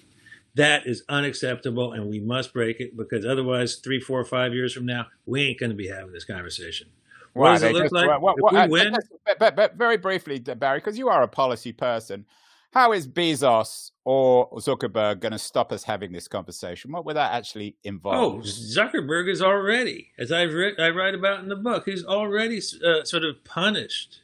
That 0.58 0.86
is 0.86 1.04
unacceptable, 1.08 1.94
and 1.94 2.10
we 2.10 2.20
must 2.20 2.54
break 2.54 2.80
it 2.80 2.98
because 2.98 3.26
otherwise, 3.26 3.76
three, 3.76 4.00
four, 4.00 4.24
five 4.26 4.54
years 4.54 4.74
from 4.74 4.86
now, 4.86 5.08
we 5.26 5.44
ain't 5.44 5.60
going 5.60 5.70
to 5.70 5.76
be 5.76 5.88
having 5.88 6.12
this 6.12 6.26
conversation. 6.26 6.90
What 7.34 7.54
does 7.54 7.64
it 7.64 7.74
look 7.74 7.84
just, 7.84 7.94
like 7.94 8.22
what, 8.22 8.36
if 8.40 8.70
we 8.70 8.72
win? 8.72 8.96
But, 9.26 9.40
but, 9.40 9.56
but 9.56 9.76
very 9.76 9.98
briefly, 9.98 10.40
Barry, 10.40 10.80
because 10.80 10.98
you 10.98 11.10
are 11.10 11.22
a 11.22 11.28
policy 11.28 11.72
person, 11.72 12.26
how 12.72 12.92
is 12.92 13.08
Bezos 13.08 13.92
or 14.04 14.50
Zuckerberg 14.58 15.20
going 15.20 15.32
to 15.32 15.40
stop 15.40 15.72
us 15.72 15.84
having 15.84 16.12
this 16.12 16.28
conversation? 16.28 16.92
What 16.92 17.06
would 17.06 17.16
that 17.16 17.34
actually 17.34 17.76
involve? 17.84 18.40
Oh, 18.40 18.42
Zuckerberg 18.42 19.30
is 19.30 19.42
already, 19.42 20.12
as 20.18 20.32
I've 20.32 20.52
I 20.80 20.90
write 20.90 21.16
about 21.16 21.40
in 21.40 21.50
the 21.50 21.56
book, 21.56 21.86
he's 21.86 22.04
already 22.04 22.58
uh, 22.58 23.04
sort 23.04 23.24
of 23.24 23.44
punished 23.44 24.22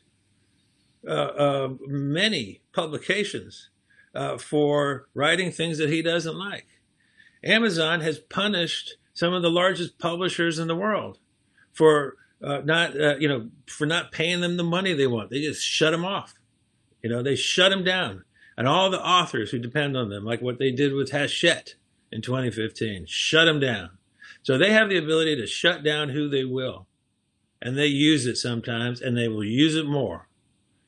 uh, 1.08 1.12
uh, 1.12 1.70
many 1.86 2.62
publications 2.74 3.70
uh, 4.14 4.38
for 4.38 5.08
writing 5.14 5.52
things 5.52 5.78
that 5.78 5.90
he 5.90 6.02
doesn't 6.02 6.38
like. 6.38 6.68
Amazon 7.44 8.02
has 8.02 8.20
punished 8.20 8.98
some 9.14 9.34
of 9.34 9.42
the 9.42 9.50
largest 9.50 10.00
publishers 10.00 10.60
in 10.60 10.68
the 10.68 10.76
world 10.76 11.20
for 11.72 12.16
uh, 12.44 12.62
not, 12.64 13.00
uh, 13.00 13.16
you 13.18 13.28
know, 13.28 13.50
for 13.68 13.86
not 13.86 14.12
paying 14.12 14.42
them 14.42 14.58
the 14.58 14.64
money 14.64 14.94
they 14.94 15.08
want. 15.08 15.30
They 15.30 15.42
just 15.42 15.66
shut 15.66 15.92
them 15.92 16.06
off. 16.06 16.36
You 17.02 17.10
know, 17.10 17.24
they 17.24 17.36
shut 17.36 17.70
them 17.70 17.84
down. 17.84 18.24
And 18.58 18.68
all 18.68 18.90
the 18.90 19.04
authors 19.04 19.52
who 19.52 19.60
depend 19.60 19.98
on 19.98 20.10
them, 20.10 20.24
like 20.24 20.42
what 20.42 20.60
they 20.60 20.72
did 20.72 20.94
with 20.94 21.12
Hachette 21.12 21.76
in 22.12 22.22
2015, 22.22 23.06
shut 23.08 23.46
them 23.46 23.60
down. 23.60 23.92
So 24.44 24.58
they 24.58 24.72
have 24.72 24.90
the 24.90 24.98
ability 24.98 25.36
to 25.38 25.48
shut 25.48 25.84
down 25.84 26.10
who 26.10 26.30
they 26.30 26.44
will. 26.44 26.88
And 27.62 27.78
they 27.78 27.88
use 27.88 28.26
it 28.26 28.36
sometimes, 28.36 29.02
and 29.02 29.18
they 29.18 29.30
will 29.30 29.44
use 29.44 29.76
it 29.76 29.88
more. 29.88 30.28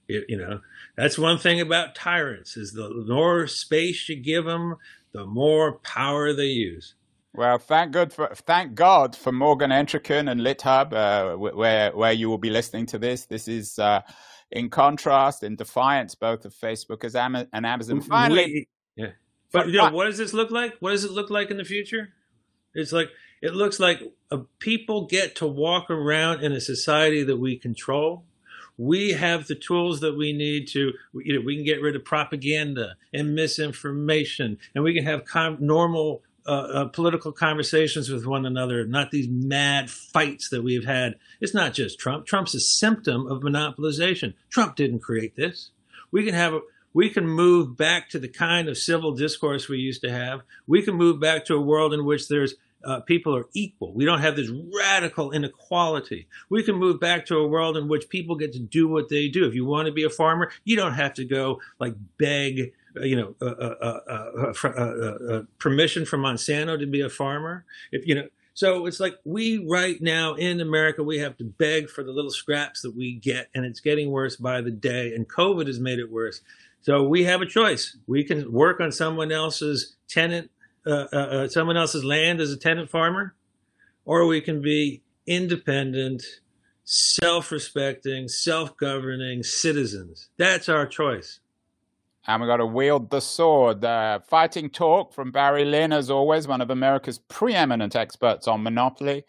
You, 0.08 0.26
you 0.28 0.38
know, 0.38 0.60
that's 0.96 1.18
one 1.18 1.38
thing 1.38 1.60
about 1.60 1.96
tyrants 1.96 2.58
is 2.58 2.74
the 2.74 3.06
more 3.08 3.48
space 3.48 4.08
you 4.08 4.16
give 4.16 4.46
them, 4.46 4.76
the 5.12 5.26
more 5.26 5.74
power 5.80 6.34
they 6.34 6.46
use. 6.46 6.96
Well, 7.34 7.58
thank 7.58 7.92
God 7.92 8.14
for 8.14 8.34
thank 8.34 8.76
God 8.76 9.16
for 9.16 9.34
Morgan 9.34 9.70
Entrekin 9.72 10.32
and 10.32 10.40
LitHub, 10.40 10.94
uh, 10.94 11.38
where 11.38 11.92
where 11.92 12.14
you 12.14 12.30
will 12.30 12.38
be 12.38 12.50
listening 12.50 12.86
to 12.88 12.98
this. 12.98 13.26
This 13.26 13.50
is 13.50 13.78
uh, 13.78 14.02
in 14.52 14.70
contrast, 14.70 15.44
in 15.44 15.58
defiance, 15.58 16.16
both 16.16 16.46
of 16.46 16.54
Facebook 16.54 17.04
as 17.04 17.16
Am- 17.16 17.36
and 17.36 17.66
Amazon. 17.66 18.00
Finally, 18.00 18.70
yeah. 18.96 19.12
But 19.52 19.68
you 19.68 19.78
know, 19.78 19.92
what 19.92 20.06
does 20.06 20.18
this 20.18 20.34
look 20.34 20.50
like? 20.50 20.76
What 20.80 20.92
does 20.92 21.04
it 21.04 21.12
look 21.12 21.30
like 21.30 21.52
in 21.52 21.58
the 21.58 21.66
future? 21.66 22.14
It's 22.74 22.94
like 22.94 23.10
it 23.42 23.54
looks 23.54 23.82
like 23.82 24.02
uh, 24.32 24.40
people 24.60 25.06
get 25.06 25.36
to 25.38 25.48
walk 25.48 25.90
around 25.90 26.42
in 26.42 26.54
a 26.54 26.62
society 26.62 27.24
that 27.24 27.38
we 27.38 27.58
control 27.58 28.24
we 28.78 29.12
have 29.12 29.48
the 29.48 29.56
tools 29.56 30.02
that 30.02 30.18
we 30.18 30.34
need 30.34 30.68
to, 30.70 30.92
you 31.14 31.36
know, 31.36 31.46
we 31.46 31.56
can 31.56 31.66
get 31.66 31.82
rid 31.82 31.96
of 31.96 32.04
propaganda 32.04 32.96
and 33.14 33.36
misinformation, 33.36 34.58
and 34.74 34.84
we 34.84 34.94
can 34.94 35.06
have 35.06 35.26
com- 35.26 35.58
normal 35.60 36.22
uh, 36.48 36.52
uh, 36.52 36.86
political 36.90 37.32
conversations 37.32 38.10
with 38.10 38.26
one 38.26 38.46
another, 38.46 38.86
not 38.86 39.10
these 39.12 39.28
mad 39.28 39.90
fights 39.90 40.50
that 40.50 40.64
we've 40.64 40.86
had. 40.86 41.16
It's 41.42 41.56
not 41.56 41.74
just 41.74 42.00
Trump. 42.00 42.28
Trump's 42.28 42.54
a 42.54 42.60
symptom 42.60 43.26
of 43.26 43.42
monopolization. 43.42 44.36
Trump 44.50 44.76
didn't 44.76 45.00
create 45.00 45.36
this. 45.36 45.72
We 46.12 46.24
can 46.24 46.36
have 46.36 46.54
a, 46.54 46.60
we 46.94 47.10
can 47.10 47.28
move 47.28 47.76
back 47.76 48.10
to 48.10 48.20
the 48.20 48.28
kind 48.28 48.70
of 48.70 48.78
civil 48.78 49.14
discourse 49.14 49.68
we 49.68 49.80
used 49.80 50.02
to 50.02 50.12
have. 50.12 50.42
We 50.68 50.82
can 50.82 50.96
move 50.96 51.20
back 51.20 51.46
to 51.46 51.56
a 51.56 51.62
world 51.62 51.94
in 51.94 52.06
which 52.06 52.28
there's 52.28 52.56
uh, 52.86 53.00
people 53.02 53.36
are 53.36 53.48
equal. 53.54 53.94
We 53.94 54.06
don't 54.06 54.22
have 54.22 54.36
this 54.36 54.52
radical 54.76 55.32
inequality. 55.32 56.28
We 56.50 56.64
can 56.64 56.76
move 56.76 57.00
back 57.00 57.26
to 57.28 57.38
a 57.38 57.48
world 57.48 57.78
in 57.78 57.88
which 57.88 58.10
people 58.10 58.36
get 58.36 58.54
to 58.54 58.60
do 58.60 58.88
what 58.88 59.10
they 59.10 59.28
do. 59.28 59.46
If 59.46 59.56
you 59.56 59.66
want 59.66 59.88
to 59.88 59.92
be 59.92 60.04
a 60.04 60.10
farmer, 60.10 60.52
you 60.64 60.76
don't 60.76 60.94
have 60.94 61.14
to 61.16 61.26
go 61.26 61.60
like 61.80 61.96
beg, 62.18 62.74
uh, 62.96 63.04
you 63.04 63.16
know, 63.16 63.36
uh, 63.42 63.46
uh, 63.46 64.70
uh, 64.70 65.42
permission 65.58 66.06
from 66.06 66.22
Monsanto 66.22 66.80
to 66.80 66.86
be 66.86 67.02
a 67.02 67.10
farmer. 67.10 67.66
If 67.92 68.08
you 68.08 68.16
know, 68.16 68.28
so 68.54 68.86
it's 68.86 69.00
like 69.00 69.18
we 69.26 69.66
right 69.68 70.02
now 70.02 70.36
in 70.36 70.62
America 70.62 71.04
we 71.04 71.18
have 71.18 71.38
to 71.38 71.44
beg 71.44 71.90
for 71.90 72.04
the 72.04 72.12
little 72.12 72.32
scraps 72.32 72.82
that 72.84 72.96
we 72.96 73.14
get, 73.16 73.50
and 73.56 73.66
it's 73.66 73.80
getting 73.80 74.12
worse 74.12 74.36
by 74.36 74.62
the 74.62 74.72
day. 74.72 75.14
And 75.14 75.28
COVID 75.28 75.68
has 75.68 75.80
made 75.80 76.00
it 76.00 76.12
worse. 76.12 76.42
So 76.82 77.04
we 77.04 77.24
have 77.24 77.42
a 77.42 77.48
choice. 77.48 77.98
We 78.06 78.24
can 78.24 78.52
work 78.52 78.80
on 78.80 78.92
someone 78.92 79.32
else's 79.32 79.96
tenant 80.08 80.52
uh, 80.86 81.08
uh, 81.12 81.16
uh, 81.16 81.48
someone 81.48 81.78
else's 81.78 82.04
land 82.04 82.40
as 82.40 82.52
a 82.52 82.58
tenant 82.58 82.90
farmer, 82.90 83.36
or 84.06 84.28
we 84.28 84.42
can 84.42 84.62
be 84.62 85.02
independent, 85.26 86.24
self 86.84 87.52
respecting, 87.52 88.28
self 88.28 88.78
governing 88.78 89.44
citizens. 89.44 90.30
That's 90.38 90.70
our 90.70 90.86
choice. 90.86 91.40
And 92.28 92.42
we 92.42 92.48
got 92.48 92.58
to 92.58 92.66
wield 92.66 93.12
the 93.12 93.20
sword. 93.20 93.86
Uh, 93.86 94.20
fighting 94.20 94.70
talk 94.70 95.14
from 95.14 95.32
Barry 95.32 95.64
Lynn, 95.64 95.94
as 95.94 96.10
always, 96.10 96.48
one 96.48 96.62
of 96.62 96.72
America's 96.72 97.20
preeminent 97.20 97.96
experts 97.96 98.48
on 98.48 98.64
monopoly. 98.64 99.24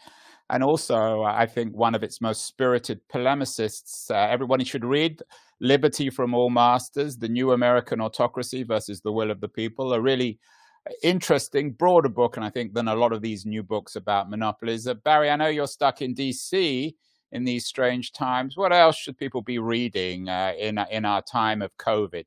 And 0.49 0.62
also, 0.62 1.23
I 1.23 1.47
think, 1.47 1.75
one 1.75 1.95
of 1.95 2.03
its 2.03 2.21
most 2.21 2.47
spirited 2.47 3.01
polemicists. 3.09 4.11
Uh, 4.11 4.31
everybody 4.31 4.64
should 4.64 4.85
read 4.85 5.21
Liberty 5.61 6.09
from 6.09 6.35
All 6.35 6.51
Masters, 6.51 7.19
The 7.19 7.29
New 7.29 7.53
American 7.53 8.01
Autocracy 8.01 8.62
versus 8.62 9.01
the 9.01 9.12
Will 9.12 9.31
of 9.31 9.40
the 9.40 9.49
People, 9.49 9.92
a 9.92 10.01
really 10.01 10.38
interesting, 11.03 11.72
broader 11.72 12.09
book, 12.09 12.37
and 12.37 12.44
I 12.44 12.51
think 12.51 12.75
than 12.75 12.88
a 12.88 12.94
lot 12.94 13.12
of 13.12 13.22
these 13.22 13.46
new 13.46 13.62
books 13.62 13.96
about 13.96 14.31
monopolies. 14.31 14.87
Uh, 14.87 14.94
Barry, 14.94 15.31
I 15.31 15.37
know 15.37 15.49
you're 15.49 15.66
stuck 15.66 16.03
in 16.03 16.14
DC 16.14 16.94
in 17.33 17.44
these 17.44 17.66
strange 17.66 18.12
times. 18.12 18.57
What 18.57 18.72
else 18.72 18.96
should 18.96 19.18
people 19.18 19.42
be 19.42 19.59
reading 19.59 20.29
uh, 20.29 20.53
in 20.59 20.79
in 20.90 21.05
our 21.05 21.22
time 21.22 21.62
of 21.62 21.77
COVID? 21.79 22.25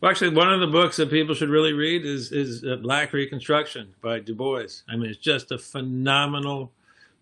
Well, 0.00 0.10
actually, 0.10 0.34
one 0.34 0.52
of 0.52 0.60
the 0.60 0.66
books 0.66 0.96
that 0.96 1.10
people 1.10 1.34
should 1.34 1.48
really 1.48 1.72
read 1.72 2.04
is 2.04 2.32
is 2.32 2.64
uh, 2.64 2.76
Black 2.76 3.12
Reconstruction 3.12 3.94
by 4.02 4.20
Du 4.20 4.34
Bois. 4.34 4.82
I 4.88 4.96
mean, 4.96 5.10
it's 5.10 5.18
just 5.18 5.52
a 5.52 5.58
phenomenal 5.58 6.72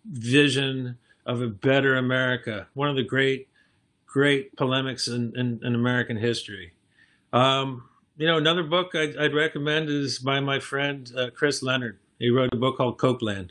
vision 0.04 0.98
of 1.26 1.42
a 1.42 1.48
better 1.48 1.96
America. 1.96 2.66
One 2.74 2.88
of 2.88 2.96
the 2.96 3.04
great, 3.04 3.48
great 4.06 4.56
polemics 4.56 5.08
in, 5.08 5.32
in, 5.36 5.60
in 5.62 5.74
American 5.74 6.16
history. 6.16 6.72
Um, 7.32 7.84
you 8.22 8.28
know, 8.28 8.36
another 8.36 8.62
book 8.62 8.94
I'd, 8.94 9.16
I'd 9.16 9.34
recommend 9.34 9.88
is 9.88 10.20
by 10.20 10.38
my 10.38 10.60
friend 10.60 11.10
uh, 11.18 11.30
Chris 11.34 11.60
Leonard. 11.60 11.98
He 12.20 12.30
wrote 12.30 12.54
a 12.54 12.56
book 12.56 12.76
called 12.76 12.96
Kochland, 12.96 13.50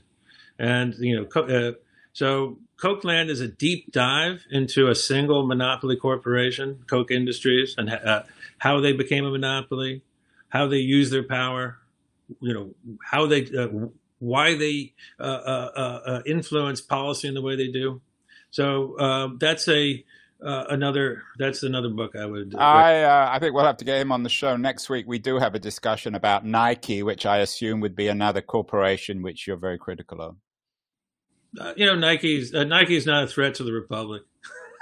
and 0.58 0.96
you 0.98 1.14
know, 1.18 1.42
uh, 1.42 1.74
so 2.14 2.58
Kochland 2.78 3.28
is 3.28 3.42
a 3.42 3.50
deep 3.50 3.92
dive 3.92 4.46
into 4.50 4.88
a 4.88 4.96
single 4.96 5.46
monopoly 5.46 5.98
corporation, 5.98 6.86
Koch 6.88 7.12
Industries, 7.12 7.76
and 7.78 7.90
uh, 7.90 8.24
how 8.60 8.80
they 8.80 8.94
became 8.94 9.26
a 9.26 9.30
monopoly, 9.30 10.04
how 10.48 10.68
they 10.68 10.78
use 10.78 11.10
their 11.10 11.24
power, 11.24 11.78
you 12.40 12.54
know, 12.54 12.74
how 13.04 13.26
they, 13.26 13.48
uh, 13.48 13.68
why 14.20 14.56
they 14.56 14.94
uh, 15.20 15.24
uh, 15.24 16.22
influence 16.26 16.80
policy 16.80 17.28
in 17.28 17.34
the 17.34 17.42
way 17.42 17.58
they 17.58 17.68
do. 17.68 18.00
So 18.52 19.36
that's 19.38 19.68
a 19.68 20.06
uh, 20.44 20.66
another 20.70 21.24
that's 21.38 21.64
another 21.64 21.90
book 21.90 22.16
I 22.16 22.26
would. 22.26 22.56
I 22.56 23.04
uh, 23.04 23.30
I 23.32 23.40
think 23.40 23.54
we'll 23.54 23.66
have 23.66 23.78
to 23.78 23.86
get 23.86 24.02
him 24.02 24.12
on 24.12 24.24
the 24.24 24.30
show 24.30 24.58
next 24.58 24.90
week. 24.90 25.06
We 25.08 25.20
do 25.20 25.38
have 25.38 25.54
a 25.56 25.60
discussion 25.60 26.16
about 26.16 26.46
Nike, 26.46 27.04
which 27.04 27.26
I 27.26 27.38
assume 27.38 27.80
would 27.82 27.96
be 27.96 28.08
another 28.08 28.42
corporation 28.42 29.22
which 29.22 29.46
you're 29.46 29.58
very 29.58 29.78
critical 29.78 30.22
of. 30.22 30.36
Uh, 31.60 31.74
you 31.76 31.86
know, 31.86 31.96
Nike's 31.96 32.54
uh, 32.54 32.64
Nike's 32.64 33.06
not 33.06 33.24
a 33.24 33.28
threat 33.28 33.56
to 33.56 33.64
the 33.64 33.72
republic, 33.72 34.24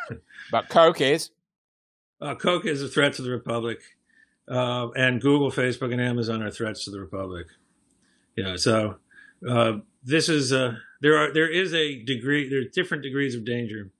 but 0.52 0.70
Koch 0.70 1.02
is. 1.02 1.32
Uh, 2.22 2.36
Koch 2.36 2.66
is 2.66 2.82
a 2.82 2.88
threat 2.88 3.14
to 3.14 3.22
the 3.22 3.32
republic, 3.32 3.80
uh, 4.48 4.90
and 4.92 5.22
Google, 5.22 5.52
Facebook, 5.52 5.92
and 5.92 6.02
Amazon 6.02 6.42
are 6.42 6.52
threats 6.52 6.86
to 6.86 6.92
the 6.92 7.00
republic. 7.00 7.48
You 8.36 8.44
know, 8.44 8.56
so 8.56 8.98
this 10.04 10.30
is 10.30 10.52
there 10.52 11.18
are 11.18 11.34
there 11.34 11.50
is 11.50 11.74
a 11.74 12.02
degree 12.04 12.48
there 12.48 12.60
are 12.60 12.70
different 12.74 13.04
degrees 13.04 13.36
of 13.36 13.44
danger 13.44 13.92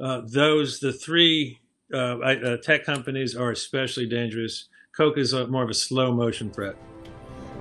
uh, 0.00 0.22
those, 0.24 0.80
the 0.80 0.92
three 0.92 1.60
uh, 1.92 2.18
uh, 2.18 2.56
tech 2.58 2.84
companies 2.84 3.36
are 3.36 3.50
especially 3.50 4.06
dangerous. 4.06 4.68
Koch 4.96 5.18
is 5.18 5.32
a, 5.32 5.46
more 5.46 5.62
of 5.62 5.70
a 5.70 5.74
slow 5.74 6.12
motion 6.12 6.50
threat. 6.50 6.76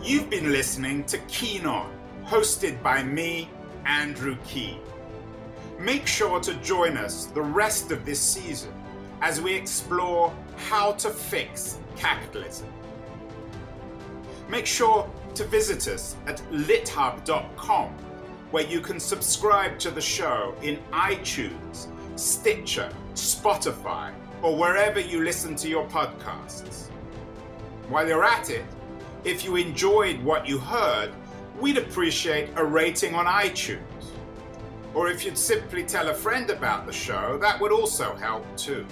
You've 0.01 0.29
been 0.29 0.51
listening 0.51 1.03
to 1.05 1.17
Keen 1.27 1.65
On, 1.65 1.91
hosted 2.23 2.81
by 2.81 3.03
me, 3.03 3.49
Andrew 3.85 4.37
Keen. 4.47 4.79
Make 5.79 6.07
sure 6.07 6.39
to 6.39 6.53
join 6.55 6.97
us 6.97 7.25
the 7.25 7.41
rest 7.41 7.91
of 7.91 8.05
this 8.05 8.19
season 8.19 8.73
as 9.21 9.41
we 9.41 9.53
explore 9.53 10.33
how 10.55 10.93
to 10.93 11.09
fix 11.09 11.79
capitalism. 11.97 12.67
Make 14.49 14.65
sure 14.65 15.09
to 15.35 15.43
visit 15.45 15.87
us 15.87 16.15
at 16.25 16.37
lithub.com, 16.51 17.89
where 18.51 18.65
you 18.65 18.79
can 18.79 18.99
subscribe 18.99 19.77
to 19.79 19.91
the 19.91 20.01
show 20.01 20.55
in 20.61 20.77
iTunes, 20.91 21.87
Stitcher, 22.19 22.91
Spotify, 23.13 24.13
or 24.41 24.57
wherever 24.57 24.99
you 24.99 25.23
listen 25.23 25.55
to 25.55 25.69
your 25.69 25.87
podcasts. 25.87 26.89
While 27.87 28.09
you're 28.09 28.25
at 28.25 28.49
it, 28.49 28.65
if 29.23 29.45
you 29.45 29.55
enjoyed 29.55 30.21
what 30.21 30.45
you 30.45 30.57
heard, 30.57 31.11
we'd 31.61 31.77
appreciate 31.77 32.49
a 32.57 32.65
rating 32.65 33.15
on 33.15 33.25
iTunes. 33.25 33.79
Or 34.93 35.07
if 35.07 35.23
you'd 35.23 35.37
simply 35.37 35.83
tell 35.83 36.09
a 36.09 36.13
friend 36.13 36.49
about 36.49 36.85
the 36.85 36.91
show, 36.91 37.37
that 37.41 37.59
would 37.61 37.71
also 37.71 38.13
help 38.15 38.45
too. 38.57 38.85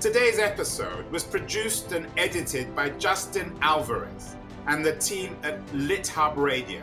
Today's 0.00 0.40
episode 0.40 1.08
was 1.12 1.22
produced 1.22 1.92
and 1.92 2.08
edited 2.16 2.74
by 2.74 2.90
Justin 2.90 3.56
Alvarez 3.62 4.34
and 4.66 4.84
the 4.84 4.96
team 4.96 5.36
at 5.44 5.64
LitHub 5.68 6.36
Radio. 6.36 6.82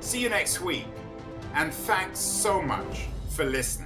See 0.00 0.20
you 0.20 0.28
next 0.28 0.60
week, 0.60 0.86
and 1.54 1.72
thanks 1.72 2.18
so 2.18 2.60
much 2.60 3.06
for 3.36 3.44
listening. 3.44 3.85